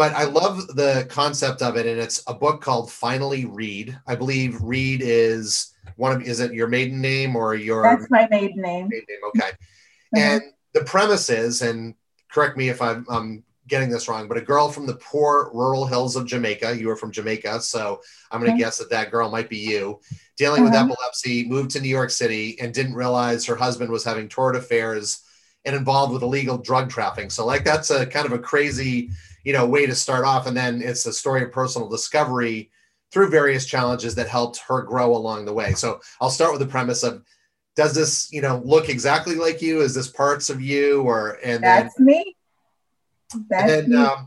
but 0.00 0.14
I 0.14 0.24
love 0.24 0.66
the 0.76 1.06
concept 1.10 1.60
of 1.60 1.76
it, 1.76 1.84
and 1.84 2.00
it's 2.00 2.22
a 2.26 2.32
book 2.32 2.62
called 2.62 2.90
Finally 2.90 3.44
Read. 3.44 3.98
I 4.06 4.14
believe 4.16 4.58
Read 4.62 5.02
is 5.02 5.74
one 5.96 6.12
of 6.12 6.22
is 6.22 6.40
it 6.40 6.54
your 6.54 6.68
maiden 6.68 7.02
name 7.02 7.36
or 7.36 7.54
your 7.54 7.82
That's 7.82 8.10
my 8.10 8.26
maiden 8.30 8.62
name. 8.62 8.88
Maiden 8.88 9.04
name, 9.08 9.18
okay. 9.28 9.50
Mm-hmm. 9.50 10.18
And 10.18 10.42
the 10.72 10.84
premise 10.84 11.28
is, 11.28 11.60
and 11.60 11.94
correct 12.32 12.56
me 12.56 12.70
if 12.70 12.80
I'm, 12.80 13.04
I'm 13.10 13.44
getting 13.70 13.88
this 13.88 14.08
wrong, 14.08 14.28
but 14.28 14.36
a 14.36 14.42
girl 14.42 14.68
from 14.68 14.84
the 14.84 14.96
poor 14.96 15.50
rural 15.54 15.86
hills 15.86 16.16
of 16.16 16.26
Jamaica. 16.26 16.76
You 16.76 16.90
are 16.90 16.96
from 16.96 17.12
Jamaica, 17.12 17.62
so 17.62 18.02
I'm 18.30 18.40
going 18.40 18.52
to 18.52 18.62
guess 18.62 18.76
that 18.78 18.90
that 18.90 19.10
girl 19.10 19.30
might 19.30 19.48
be 19.48 19.56
you. 19.56 20.00
Dealing 20.36 20.64
with 20.64 20.74
uh-huh. 20.74 20.92
epilepsy, 20.92 21.46
moved 21.48 21.70
to 21.70 21.80
New 21.80 21.88
York 21.88 22.10
City, 22.10 22.60
and 22.60 22.74
didn't 22.74 22.94
realize 22.94 23.46
her 23.46 23.56
husband 23.56 23.90
was 23.90 24.04
having 24.04 24.28
torrid 24.28 24.56
affairs 24.56 25.22
and 25.64 25.76
involved 25.76 26.12
with 26.12 26.22
illegal 26.22 26.58
drug 26.58 26.90
trafficking. 26.90 27.30
So, 27.30 27.46
like, 27.46 27.64
that's 27.64 27.90
a 27.90 28.04
kind 28.04 28.26
of 28.26 28.32
a 28.32 28.38
crazy, 28.38 29.10
you 29.44 29.52
know, 29.52 29.66
way 29.66 29.86
to 29.86 29.94
start 29.94 30.24
off. 30.24 30.46
And 30.46 30.56
then 30.56 30.82
it's 30.82 31.06
a 31.06 31.12
story 31.12 31.42
of 31.42 31.52
personal 31.52 31.88
discovery 31.88 32.70
through 33.12 33.30
various 33.30 33.66
challenges 33.66 34.14
that 34.16 34.28
helped 34.28 34.58
her 34.68 34.82
grow 34.82 35.14
along 35.14 35.44
the 35.44 35.52
way. 35.54 35.74
So, 35.74 36.00
I'll 36.20 36.30
start 36.30 36.52
with 36.52 36.60
the 36.60 36.66
premise 36.66 37.02
of 37.02 37.22
does 37.76 37.94
this 37.94 38.30
you 38.32 38.42
know 38.42 38.60
look 38.64 38.88
exactly 38.88 39.36
like 39.36 39.62
you 39.62 39.80
is 39.80 39.94
this 39.94 40.08
parts 40.08 40.50
of 40.50 40.60
you 40.60 41.02
or 41.02 41.38
and 41.44 41.62
that's 41.62 41.94
then, 41.94 42.04
me 42.04 42.36
that's 43.48 43.72
and 43.72 43.92
then. 43.92 44.06
Um, 44.06 44.26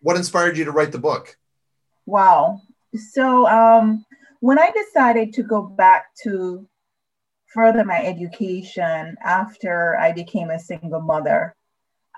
what 0.00 0.16
inspired 0.16 0.56
you 0.56 0.64
to 0.64 0.72
write 0.72 0.92
the 0.92 0.98
book 0.98 1.36
wow 2.06 2.60
so 3.12 3.46
um, 3.46 4.04
when 4.40 4.58
i 4.58 4.70
decided 4.70 5.32
to 5.34 5.42
go 5.42 5.62
back 5.62 6.14
to 6.22 6.66
further 7.46 7.84
my 7.84 8.02
education 8.04 9.16
after 9.24 9.96
i 9.96 10.12
became 10.12 10.50
a 10.50 10.58
single 10.58 11.00
mother 11.00 11.54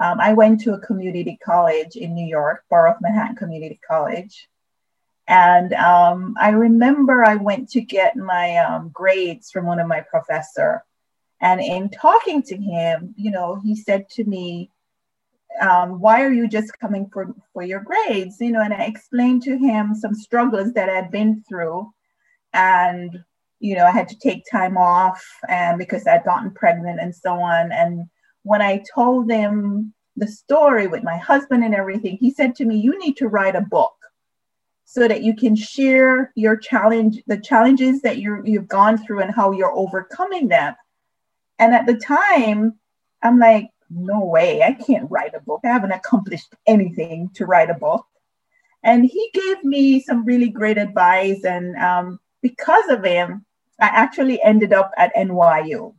um, 0.01 0.21
i 0.21 0.33
went 0.33 0.61
to 0.61 0.75
a 0.75 0.81
community 0.81 1.39
college 1.45 1.97
in 1.97 2.15
new 2.15 2.27
york 2.27 2.65
borough 2.71 2.93
of 2.93 3.01
manhattan 3.01 3.37
community 3.37 3.81
college 3.87 4.49
and 5.29 5.75
um, 5.75 6.35
I 6.41 6.51
remember 6.51 7.23
I 7.23 7.35
went 7.35 7.69
to 7.71 7.83
get 7.83 8.17
my 8.17 8.57
um, 8.57 8.89
grades 8.89 9.51
from 9.51 9.67
one 9.67 9.79
of 9.79 9.87
my 9.87 10.01
professor. 10.01 10.83
And 11.41 11.61
in 11.61 11.91
talking 11.91 12.43
to 12.45 12.57
him, 12.57 13.15
you 13.17 13.31
know, 13.31 13.61
he 13.63 13.77
said 13.77 14.09
to 14.13 14.25
me, 14.25 14.71
um, 15.61 16.01
why 16.01 16.23
are 16.23 16.33
you 16.33 16.49
just 16.49 16.77
coming 16.79 17.09
for, 17.13 17.35
for 17.53 17.63
your 17.63 17.81
grades? 17.81 18.37
You 18.41 18.53
know, 18.53 18.63
and 18.63 18.75
I 18.75 18.85
explained 18.85 19.43
to 19.43 19.57
him 19.57 19.95
some 19.95 20.15
struggles 20.15 20.73
that 20.75 20.89
I'd 20.89 21.11
been 21.11 21.43
through. 21.49 21.93
And, 22.53 23.25
you 23.61 23.77
know, 23.77 23.85
I 23.85 23.91
had 23.91 24.09
to 24.09 24.19
take 24.19 24.45
time 24.51 24.77
off 24.77 25.25
and 25.49 25.79
because 25.79 26.07
I'd 26.07 26.25
gotten 26.25 26.53
pregnant 26.53 27.01
and 27.01 27.15
so 27.15 27.35
on. 27.35 27.73
And 27.73 28.05
when 28.43 28.63
I 28.63 28.83
told 28.95 29.31
him 29.31 29.93
the 30.17 30.29
story 30.29 30.87
with 30.87 31.03
my 31.03 31.17
husband 31.17 31.65
and 31.65 31.75
everything, 31.75 32.17
he 32.19 32.31
said 32.31 32.55
to 32.57 32.65
me, 32.65 32.79
you 32.79 32.99
need 32.99 33.17
to 33.19 33.29
write 33.29 33.57
a 33.57 33.61
book 33.61 33.95
so 34.85 35.07
that 35.07 35.23
you 35.23 35.37
can 35.37 35.55
share 35.55 36.33
your 36.35 36.57
challenge, 36.57 37.23
the 37.27 37.37
challenges 37.37 38.01
that 38.01 38.17
you 38.17 38.41
you've 38.45 38.69
gone 38.69 38.97
through 38.97 39.21
and 39.21 39.35
how 39.35 39.53
you're 39.53 39.77
overcoming 39.77 40.49
them. 40.49 40.75
And 41.59 41.75
at 41.75 41.87
the 41.87 41.97
time, 41.97 42.79
I'm 43.23 43.39
like, 43.39 43.69
no 43.91 44.25
way, 44.25 44.63
I 44.63 44.73
can't 44.73 45.11
write 45.11 45.35
a 45.35 45.41
book. 45.41 45.61
I 45.65 45.69
haven't 45.69 45.93
accomplished 45.93 46.55
anything 46.67 47.31
to 47.35 47.47
write 47.47 47.71
a 47.71 47.75
book. 47.75 48.05
And 48.83 49.05
he 49.05 49.31
gave 49.33 49.65
me 49.65 50.01
some 50.01 50.25
really 50.25 50.49
great 50.49 50.79
advice. 50.79 51.45
And 51.45 51.77
um, 51.77 52.21
because 52.43 52.89
of 52.89 53.05
him, 53.05 53.45
I 53.81 53.87
actually 53.87 54.43
ended 54.43 54.73
up 54.73 54.93
at 54.97 55.15
NYU 55.15 55.95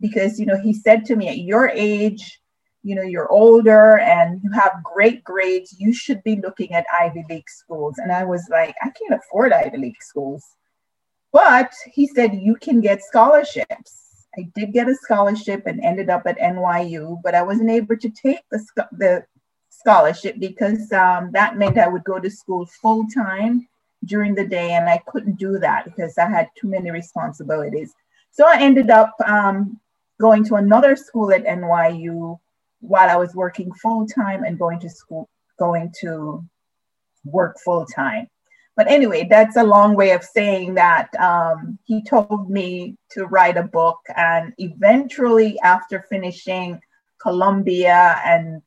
because, 0.00 0.38
you 0.38 0.46
know, 0.46 0.60
he 0.60 0.72
said 0.72 1.04
to 1.06 1.16
me, 1.16 1.28
at 1.28 1.38
your 1.38 1.68
age, 1.68 2.40
you 2.86 2.94
know 2.94 3.02
you're 3.02 3.30
older 3.32 3.98
and 3.98 4.40
you 4.44 4.50
have 4.52 4.80
great 4.84 5.24
grades 5.24 5.74
you 5.76 5.92
should 5.92 6.22
be 6.22 6.36
looking 6.36 6.72
at 6.72 6.86
ivy 7.00 7.24
league 7.28 7.50
schools 7.50 7.98
and 7.98 8.12
i 8.12 8.22
was 8.24 8.46
like 8.48 8.76
i 8.80 8.88
can't 8.90 9.20
afford 9.20 9.52
ivy 9.52 9.76
league 9.76 10.00
schools 10.00 10.44
but 11.32 11.72
he 11.92 12.06
said 12.06 12.32
you 12.32 12.54
can 12.54 12.80
get 12.80 13.02
scholarships 13.02 14.05
i 14.38 14.48
did 14.54 14.72
get 14.72 14.88
a 14.88 14.94
scholarship 14.94 15.62
and 15.66 15.80
ended 15.82 16.10
up 16.10 16.22
at 16.26 16.38
nyu 16.38 17.20
but 17.22 17.34
i 17.34 17.42
wasn't 17.42 17.70
able 17.70 17.96
to 17.96 18.10
take 18.10 18.40
the, 18.50 18.60
the 18.92 19.24
scholarship 19.70 20.36
because 20.38 20.90
um, 20.92 21.30
that 21.32 21.56
meant 21.56 21.78
i 21.78 21.88
would 21.88 22.04
go 22.04 22.18
to 22.18 22.30
school 22.30 22.66
full 22.66 23.06
time 23.14 23.66
during 24.04 24.34
the 24.34 24.46
day 24.46 24.72
and 24.72 24.88
i 24.88 25.00
couldn't 25.06 25.38
do 25.38 25.58
that 25.58 25.84
because 25.84 26.16
i 26.18 26.28
had 26.28 26.48
too 26.56 26.68
many 26.68 26.90
responsibilities 26.90 27.92
so 28.30 28.46
i 28.46 28.60
ended 28.60 28.90
up 28.90 29.14
um, 29.26 29.80
going 30.20 30.44
to 30.44 30.54
another 30.54 30.96
school 30.96 31.32
at 31.32 31.44
nyu 31.44 32.38
while 32.80 33.10
I 33.10 33.16
was 33.16 33.34
working 33.34 33.72
full 33.74 34.06
time 34.06 34.44
and 34.44 34.58
going 34.58 34.80
to 34.80 34.90
school, 34.90 35.28
going 35.58 35.92
to 36.00 36.44
work 37.24 37.58
full 37.64 37.86
time. 37.86 38.28
But 38.76 38.90
anyway, 38.90 39.26
that's 39.28 39.56
a 39.56 39.64
long 39.64 39.94
way 39.94 40.10
of 40.10 40.22
saying 40.22 40.74
that 40.74 41.08
um, 41.18 41.78
he 41.84 42.04
told 42.04 42.50
me 42.50 42.96
to 43.12 43.24
write 43.24 43.56
a 43.56 43.62
book. 43.62 44.00
And 44.14 44.52
eventually, 44.58 45.58
after 45.60 46.04
finishing 46.10 46.80
Columbia 47.20 48.20
and 48.24 48.60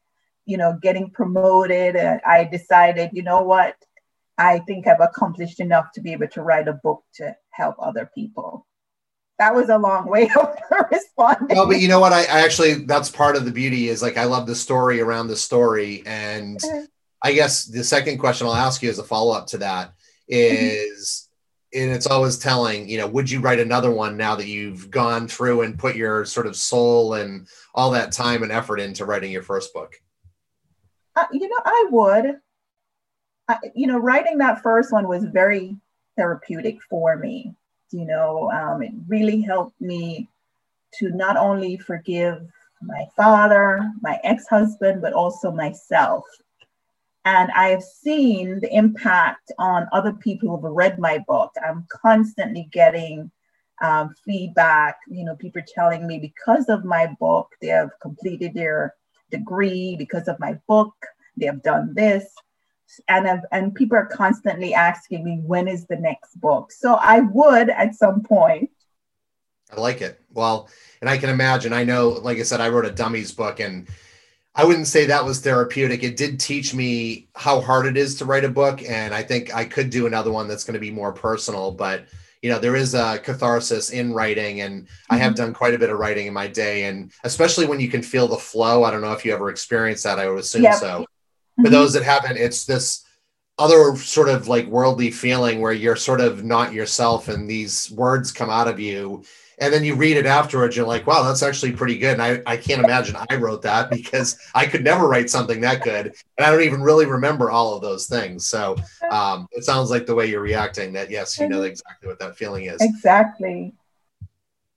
you 0.46 0.58
know 0.58 0.78
getting 0.82 1.12
promoted, 1.12 1.96
uh, 1.96 2.18
I 2.26 2.46
decided, 2.46 3.12
you 3.14 3.22
know 3.22 3.44
what, 3.44 3.76
I 4.38 4.60
think 4.60 4.88
I've 4.88 5.00
accomplished 5.00 5.60
enough 5.60 5.92
to 5.94 6.02
be 6.02 6.12
able 6.14 6.30
to 6.30 6.42
write 6.42 6.68
a 6.68 6.74
book 6.74 7.04
to 7.16 7.36
help 7.52 7.76
other 7.80 8.10
people 8.16 8.66
that 9.40 9.56
was 9.56 9.70
a 9.70 9.78
long 9.78 10.08
way 10.08 10.30
of 10.36 10.56
responding. 10.92 11.56
No, 11.56 11.66
but 11.66 11.80
you 11.80 11.88
know 11.88 12.00
what? 12.00 12.14
I, 12.14 12.24
I, 12.24 12.42
actually 12.42 12.86
that's 12.86 13.10
part 13.10 13.36
of 13.36 13.46
the 13.46 13.52
beauty 13.52 13.88
is 13.88 14.02
like 14.02 14.18
I 14.18 14.26
love 14.26 14.46
the 14.46 14.56
story 14.56 15.02
around 15.02 15.28
the 15.28 15.36
story, 15.36 16.04
and 16.06 16.60
I 17.24 17.34
guess 17.34 17.66
the 17.66 17.84
second 17.84 18.20
question 18.20 18.48
I'll 18.48 18.54
ask 18.54 18.84
you 18.84 18.90
as 18.90 19.00
a 19.00 19.04
follow 19.04 19.34
up 19.34 19.48
to 19.48 19.58
that 19.60 19.94
is, 20.30 21.30
and 21.74 21.92
it's 21.92 22.08
always 22.08 22.38
telling. 22.38 22.88
You 22.88 23.00
know, 23.00 23.08
would 23.08 23.30
you 23.30 23.42
write 23.42 23.60
another 23.60 23.92
one 23.92 24.16
now 24.16 24.36
that 24.36 24.48
you've 24.48 24.90
gone 24.90 25.28
through 25.28 25.62
and 25.62 25.78
put 25.78 25.96
your 25.96 26.26
sort 26.26 26.48
of 26.48 26.56
soul 26.56 27.16
and 27.16 27.48
all 27.76 27.92
that 27.92 28.12
time 28.12 28.44
and 28.44 28.52
effort 28.52 28.80
into 28.80 29.06
writing 29.06 29.32
your 29.32 29.44
first 29.44 29.74
book? 29.74 29.94
Uh, 31.16 31.26
you 31.32 31.48
know, 31.48 31.62
I 31.66 31.88
would. 31.90 32.40
I, 33.48 33.58
you 33.74 33.88
know, 33.88 33.98
writing 33.98 34.38
that 34.38 34.62
first 34.62 34.94
one 34.94 35.08
was 35.08 35.24
very 35.26 35.76
therapeutic 36.16 36.78
for 36.90 37.18
me 37.18 37.56
you 37.92 38.06
know, 38.06 38.52
um, 38.52 38.82
it 38.82 38.92
really 39.08 39.42
helped 39.42 39.80
me 39.82 40.28
to 41.00 41.10
not 41.10 41.38
only 41.38 41.78
forgive 41.78 42.42
my 42.82 43.06
father, 43.16 43.92
my 44.02 44.20
ex 44.24 44.48
husband, 44.48 45.02
but 45.02 45.14
also 45.14 45.52
myself. 45.52 46.24
And 47.26 47.52
I 47.52 47.70
have 47.70 47.84
seen 47.84 48.60
the 48.60 48.74
impact 48.74 49.52
on 49.60 49.88
other 49.92 50.14
people 50.14 50.50
who've 50.50 50.72
read 50.72 51.00
my 51.00 51.20
book. 51.28 51.52
I'm 51.66 51.86
constantly 51.90 52.70
getting 52.72 53.30
um, 53.82 54.14
feedback, 54.26 54.98
you 55.08 55.24
know, 55.24 55.36
people 55.36 55.62
telling 55.68 56.08
me 56.08 56.20
because 56.20 56.70
of 56.70 56.86
my 56.86 57.08
book, 57.20 57.50
they 57.62 57.68
have 57.68 57.92
completed 58.02 58.54
their 58.54 58.96
degree, 59.32 59.96
because 59.98 60.28
of 60.28 60.40
my 60.40 60.58
book, 60.68 60.94
they 61.38 61.46
have 61.46 61.62
done 61.62 61.94
this 61.94 62.34
and 63.08 63.28
I've, 63.28 63.46
and 63.52 63.76
people 63.76 63.98
are 63.98 64.06
constantly 64.06 64.74
asking 64.74 65.24
me 65.24 65.40
when 65.46 65.68
is 65.68 65.86
the 65.86 65.96
next 65.96 66.40
book. 66.40 66.72
So 66.72 66.96
I 66.96 67.22
would 67.22 67.70
at 67.70 67.96
some 67.96 68.24
point. 68.24 68.70
I 69.72 69.80
like 69.80 70.02
it. 70.02 70.20
Well, 70.34 70.70
and 71.02 71.10
I 71.10 71.18
can 71.18 71.30
imagine. 71.30 71.74
I 71.74 71.84
know, 71.84 72.10
like 72.10 72.40
I 72.40 72.44
said, 72.44 72.62
I 72.62 72.70
wrote 72.70 72.86
a 72.86 72.92
dummies 72.92 73.32
book, 73.32 73.60
and 73.60 73.88
I 74.60 74.66
wouldn't 74.66 74.88
say 74.88 75.06
that 75.06 75.24
was 75.24 75.40
therapeutic. 75.40 76.04
It 76.04 76.18
did 76.18 76.38
teach 76.38 76.74
me 76.74 77.30
how 77.34 77.62
hard 77.62 77.86
it 77.86 77.96
is 77.96 78.16
to 78.16 78.26
write 78.26 78.44
a 78.44 78.50
book, 78.50 78.84
and 78.84 79.14
I 79.14 79.24
think 79.24 79.56
I 79.56 79.64
could 79.64 79.90
do 79.90 80.06
another 80.06 80.34
one 80.34 80.50
that's 80.50 80.66
going 80.66 80.74
to 80.74 80.82
be 80.82 80.92
more 80.92 81.14
personal. 81.14 81.72
But 81.72 82.08
you 82.42 82.50
know, 82.50 82.60
there 82.60 82.76
is 82.76 82.94
a 82.94 83.20
catharsis 83.20 83.92
in 83.92 84.12
writing, 84.12 84.60
and 84.60 84.84
mm-hmm. 84.84 85.16
I 85.16 85.18
have 85.18 85.36
mm-hmm. 85.36 85.46
done 85.46 85.54
quite 85.54 85.76
a 85.76 85.80
bit 85.80 85.90
of 85.90 85.98
writing 85.98 86.28
in 86.28 86.34
my 86.34 86.48
day, 86.48 86.84
and 86.88 87.10
especially 87.24 87.68
when 87.68 87.80
you 87.80 87.88
can 87.88 88.02
feel 88.02 88.28
the 88.28 88.36
flow. 88.36 88.84
I 88.84 88.92
don't 88.92 89.00
know 89.00 89.14
if 89.14 89.24
you 89.24 89.34
ever 89.34 89.50
experienced 89.50 90.04
that. 90.04 90.20
I 90.20 90.28
would 90.28 90.40
assume 90.40 90.64
yep. 90.64 90.76
so 90.76 91.06
for 91.56 91.62
mm-hmm. 91.62 91.72
those 91.72 91.94
that 91.94 92.04
haven't, 92.04 92.36
it's 92.36 92.66
this 92.66 93.06
other 93.60 93.96
sort 93.96 94.28
of 94.28 94.50
like 94.50 94.68
worldly 94.68 95.10
feeling 95.10 95.62
where 95.62 95.72
you're 95.72 95.96
sort 95.96 96.20
of 96.20 96.44
not 96.44 96.74
yourself 96.74 97.30
and 97.30 97.50
these 97.50 97.92
words 97.92 98.34
come 98.34 98.50
out 98.50 98.68
of 98.68 98.78
you 98.78 99.24
and 99.60 99.74
then 99.74 99.84
you 99.84 99.96
read 99.96 100.18
it 100.18 100.26
afterwards 100.26 100.76
you're 100.76 100.86
like 100.86 101.06
wow 101.06 101.24
that's 101.24 101.44
actually 101.44 101.72
pretty 101.72 101.98
good 101.98 102.14
and 102.14 102.22
I, 102.22 102.42
I 102.46 102.58
can't 102.58 102.84
imagine 102.84 103.16
i 103.30 103.36
wrote 103.36 103.62
that 103.64 103.90
because 103.92 104.38
i 104.56 104.66
could 104.66 104.84
never 104.84 105.08
write 105.08 105.30
something 105.30 105.62
that 105.62 105.84
good 105.84 106.08
and 106.38 106.46
i 106.46 106.52
don't 106.52 106.64
even 106.64 106.82
really 106.82 107.06
remember 107.06 107.52
all 107.52 107.76
of 107.76 107.82
those 107.82 108.08
things 108.08 108.48
so 108.48 108.76
um, 109.12 109.48
it 109.52 109.64
sounds 109.64 109.90
like 109.90 110.06
the 110.06 110.16
way 110.16 110.28
you're 110.28 110.42
reacting 110.42 110.94
that 110.94 111.10
yes 111.10 111.40
you 111.40 111.48
know 111.48 111.58
mm-hmm. 111.58 111.68
exactly 111.68 112.08
what 112.08 112.20
that 112.20 112.38
feeling 112.38 112.66
is 112.66 112.78
exactly 112.82 113.74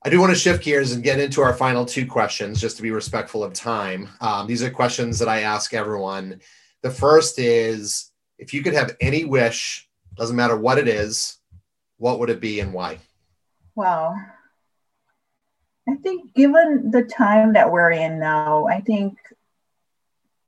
I 0.05 0.11
do 0.11 0.19
want 0.19 0.33
to 0.33 0.39
shift 0.39 0.65
gears 0.65 0.91
and 0.91 1.05
get 1.05 1.21
into 1.21 1.43
our 1.43 1.55
final 1.55 1.87
two 1.87 2.07
questions 2.07 2.61
just 2.61 2.77
to 2.77 2.83
be 2.83 2.91
respectful 2.91 3.45
of 3.45 3.53
time. 3.53 4.09
Um, 4.21 4.49
these 4.49 4.61
are 4.61 4.69
questions 4.69 5.17
that 5.21 5.29
I 5.29 5.43
ask 5.43 5.75
everyone. 5.75 6.41
The 6.83 6.91
first 6.91 7.39
is 7.39 8.11
if 8.37 8.53
you 8.53 8.65
could 8.65 8.75
have 8.75 8.97
any 9.01 9.25
wish, 9.25 9.89
doesn't 10.17 10.35
matter 10.35 10.57
what 10.57 10.79
it 10.79 10.89
is, 10.89 11.39
what 11.99 12.19
would 12.19 12.31
it 12.31 12.41
be 12.41 12.59
and 12.59 12.73
why? 12.73 12.99
Wow. 13.77 14.17
I 15.89 15.97
think 15.97 16.35
given 16.35 16.91
the 16.91 17.03
time 17.03 17.55
that 17.55 17.71
we're 17.71 17.91
in 17.91 18.19
now, 18.19 18.67
I 18.67 18.81
think 18.81 19.19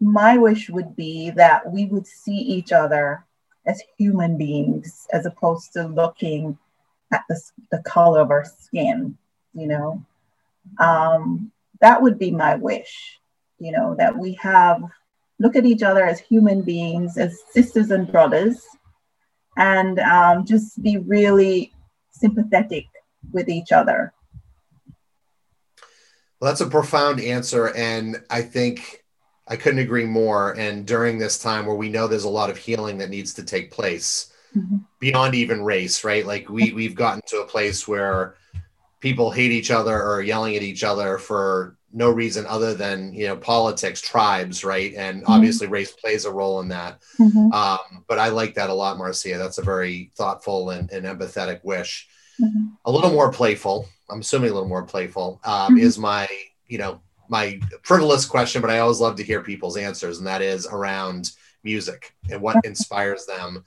my 0.00 0.36
wish 0.38 0.70
would 0.70 0.94
be 0.94 1.30
that 1.30 1.72
we 1.72 1.86
would 1.86 2.06
see 2.06 2.36
each 2.36 2.72
other 2.72 3.24
as 3.66 3.82
human 3.98 4.36
beings 4.36 5.06
as 5.12 5.26
opposed 5.26 5.72
to 5.72 5.86
looking 5.88 6.58
at 7.12 7.22
the, 7.28 7.40
the 7.70 7.82
color 7.82 8.20
of 8.20 8.30
our 8.30 8.44
skin, 8.44 9.16
you 9.54 9.66
know. 9.66 10.04
Um, 10.78 11.50
that 11.80 12.00
would 12.00 12.18
be 12.18 12.30
my 12.30 12.54
wish, 12.56 13.18
you 13.58 13.72
know, 13.72 13.94
that 13.96 14.16
we 14.16 14.34
have 14.34 14.82
look 15.38 15.56
at 15.56 15.66
each 15.66 15.82
other 15.82 16.04
as 16.04 16.20
human 16.20 16.62
beings, 16.62 17.18
as 17.18 17.38
sisters 17.50 17.90
and 17.90 18.10
brothers, 18.10 18.64
and 19.56 19.98
um, 19.98 20.44
just 20.44 20.82
be 20.82 20.98
really 20.98 21.72
sympathetic 22.10 22.86
with 23.32 23.48
each 23.48 23.72
other. 23.72 24.12
Well, 26.44 26.52
that's 26.52 26.60
a 26.60 26.66
profound 26.66 27.22
answer. 27.22 27.74
And 27.74 28.22
I 28.28 28.42
think 28.42 29.02
I 29.48 29.56
couldn't 29.56 29.78
agree 29.78 30.04
more. 30.04 30.52
And 30.58 30.86
during 30.86 31.16
this 31.16 31.38
time 31.38 31.64
where 31.64 31.74
we 31.74 31.88
know 31.88 32.06
there's 32.06 32.24
a 32.24 32.28
lot 32.28 32.50
of 32.50 32.58
healing 32.58 32.98
that 32.98 33.08
needs 33.08 33.32
to 33.34 33.44
take 33.44 33.70
place 33.70 34.30
mm-hmm. 34.54 34.76
beyond 34.98 35.34
even 35.34 35.64
race, 35.64 36.04
right? 36.04 36.26
Like 36.26 36.50
we, 36.50 36.74
we've 36.74 36.94
gotten 36.94 37.22
to 37.28 37.40
a 37.40 37.46
place 37.46 37.88
where 37.88 38.34
people 39.00 39.30
hate 39.30 39.52
each 39.52 39.70
other 39.70 40.02
or 40.02 40.20
yelling 40.20 40.54
at 40.54 40.62
each 40.62 40.84
other 40.84 41.16
for 41.16 41.78
no 41.94 42.10
reason 42.10 42.44
other 42.44 42.74
than 42.74 43.14
you 43.14 43.26
know 43.26 43.36
politics 43.36 44.02
tribes 44.02 44.64
right 44.64 44.94
and 44.96 45.22
mm-hmm. 45.22 45.32
obviously 45.32 45.68
race 45.68 45.92
plays 45.92 46.24
a 46.24 46.32
role 46.32 46.58
in 46.58 46.66
that 46.66 47.00
mm-hmm. 47.20 47.52
um, 47.52 48.04
but 48.08 48.18
i 48.18 48.30
like 48.30 48.54
that 48.54 48.68
a 48.68 48.74
lot 48.74 48.98
marcia 48.98 49.38
that's 49.38 49.58
a 49.58 49.62
very 49.62 50.10
thoughtful 50.16 50.70
and, 50.70 50.90
and 50.90 51.06
empathetic 51.06 51.62
wish 51.62 52.08
mm-hmm. 52.42 52.66
a 52.84 52.90
little 52.90 53.12
more 53.12 53.30
playful 53.30 53.88
i'm 54.10 54.20
assuming 54.20 54.50
a 54.50 54.54
little 54.54 54.68
more 54.68 54.82
playful 54.82 55.40
um, 55.44 55.74
mm-hmm. 55.74 55.78
is 55.78 55.98
my 55.98 56.28
you 56.66 56.78
know 56.78 57.00
my 57.28 57.58
frivolous 57.82 58.26
question 58.26 58.60
but 58.60 58.70
i 58.70 58.78
always 58.78 59.00
love 59.00 59.16
to 59.16 59.24
hear 59.24 59.42
people's 59.42 59.76
answers 59.76 60.18
and 60.18 60.26
that 60.26 60.42
is 60.42 60.66
around 60.66 61.30
music 61.64 62.14
and 62.30 62.40
what 62.40 62.64
inspires 62.64 63.26
them. 63.26 63.64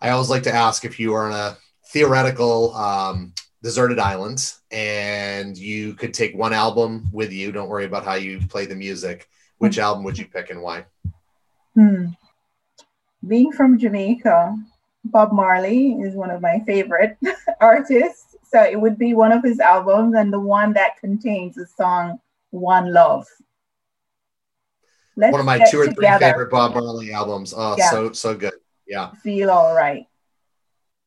I 0.00 0.10
always 0.10 0.30
like 0.30 0.42
to 0.44 0.54
ask 0.54 0.84
if 0.84 0.98
you 0.98 1.14
are 1.14 1.30
on 1.30 1.32
a 1.32 1.56
theoretical 1.88 2.74
um, 2.74 3.34
deserted 3.62 3.98
island 3.98 4.52
and 4.70 5.56
you 5.56 5.94
could 5.94 6.12
take 6.12 6.34
one 6.34 6.52
album 6.52 7.08
with 7.12 7.32
you 7.32 7.52
don't 7.52 7.68
worry 7.68 7.84
about 7.84 8.04
how 8.04 8.14
you 8.14 8.40
play 8.48 8.66
the 8.66 8.74
music 8.74 9.28
which 9.58 9.78
album 9.78 10.04
would 10.04 10.18
you 10.18 10.26
pick 10.26 10.50
and 10.50 10.60
why? 10.60 10.84
Hmm. 11.74 12.06
being 13.26 13.52
from 13.52 13.78
jamaica 13.78 14.56
bob 15.04 15.32
marley 15.32 15.92
is 15.92 16.14
one 16.14 16.30
of 16.30 16.42
my 16.42 16.60
favorite 16.66 17.16
artists 17.60 18.33
so 18.54 18.62
it 18.62 18.80
would 18.80 18.96
be 18.96 19.14
one 19.14 19.32
of 19.32 19.42
his 19.42 19.58
albums 19.58 20.14
and 20.14 20.32
the 20.32 20.38
one 20.38 20.72
that 20.74 20.96
contains 21.00 21.56
the 21.56 21.66
song 21.66 22.20
one 22.50 22.92
love 22.92 23.26
Let's 25.16 25.32
one 25.32 25.40
of 25.40 25.46
my 25.46 25.58
two 25.68 25.80
or 25.80 25.86
three 25.88 26.06
favorite 26.18 26.50
bob 26.50 26.74
marley 26.74 27.12
albums 27.12 27.52
oh 27.56 27.74
yeah. 27.76 27.90
so 27.90 28.12
so 28.12 28.36
good 28.36 28.54
yeah 28.86 29.10
feel 29.22 29.50
all 29.50 29.74
right 29.74 30.06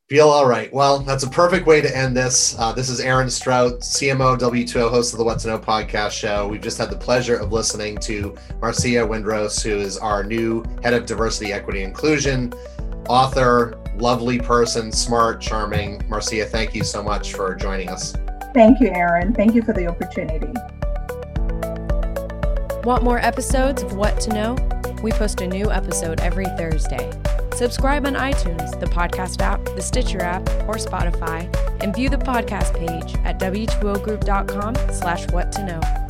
Feel 0.08 0.30
all 0.30 0.46
right. 0.46 0.72
Well, 0.72 1.00
that's 1.00 1.24
a 1.24 1.28
perfect 1.28 1.66
way 1.66 1.82
to 1.82 1.94
end 1.94 2.16
this. 2.16 2.58
Uh, 2.58 2.72
this 2.72 2.88
is 2.88 2.98
Aaron 2.98 3.28
Strout, 3.28 3.80
CMO 3.80 4.38
W2O, 4.38 4.88
host 4.88 5.12
of 5.12 5.18
the 5.18 5.24
What 5.24 5.38
to 5.40 5.48
Know 5.48 5.58
podcast 5.58 6.12
show. 6.12 6.48
We've 6.48 6.62
just 6.62 6.78
had 6.78 6.88
the 6.88 6.96
pleasure 6.96 7.36
of 7.36 7.52
listening 7.52 7.98
to 7.98 8.34
Marcia 8.58 9.06
Windross, 9.06 9.62
who 9.62 9.76
is 9.76 9.98
our 9.98 10.24
new 10.24 10.64
head 10.82 10.94
of 10.94 11.04
diversity, 11.04 11.52
equity, 11.52 11.82
inclusion, 11.82 12.54
author, 13.06 13.78
lovely 14.00 14.38
person, 14.38 14.90
smart, 14.92 15.40
charming. 15.40 16.02
Marcia, 16.08 16.44
thank 16.44 16.74
you 16.74 16.84
so 16.84 17.02
much 17.02 17.34
for 17.34 17.54
joining 17.54 17.88
us. 17.88 18.14
Thank 18.54 18.80
you, 18.80 18.88
Aaron. 18.88 19.34
Thank 19.34 19.54
you 19.54 19.62
for 19.62 19.72
the 19.72 19.86
opportunity. 19.86 20.52
Want 22.84 23.02
more 23.02 23.18
episodes 23.18 23.82
of 23.82 23.94
What 23.94 24.20
to 24.20 24.30
Know? 24.30 24.56
We 25.02 25.12
post 25.12 25.40
a 25.40 25.46
new 25.46 25.70
episode 25.70 26.20
every 26.20 26.46
Thursday. 26.56 27.12
Subscribe 27.54 28.06
on 28.06 28.14
iTunes, 28.14 28.78
the 28.80 28.86
podcast 28.86 29.42
app, 29.42 29.64
the 29.64 29.82
Stitcher 29.82 30.22
app, 30.22 30.48
or 30.68 30.74
Spotify, 30.74 31.52
and 31.82 31.94
view 31.94 32.08
the 32.08 32.16
podcast 32.16 32.74
page 32.78 33.14
at 33.24 33.38
w2ogroup.com 33.38 34.74
slash 34.92 35.28
what 35.30 35.52
to 35.52 35.64
know. 35.64 36.07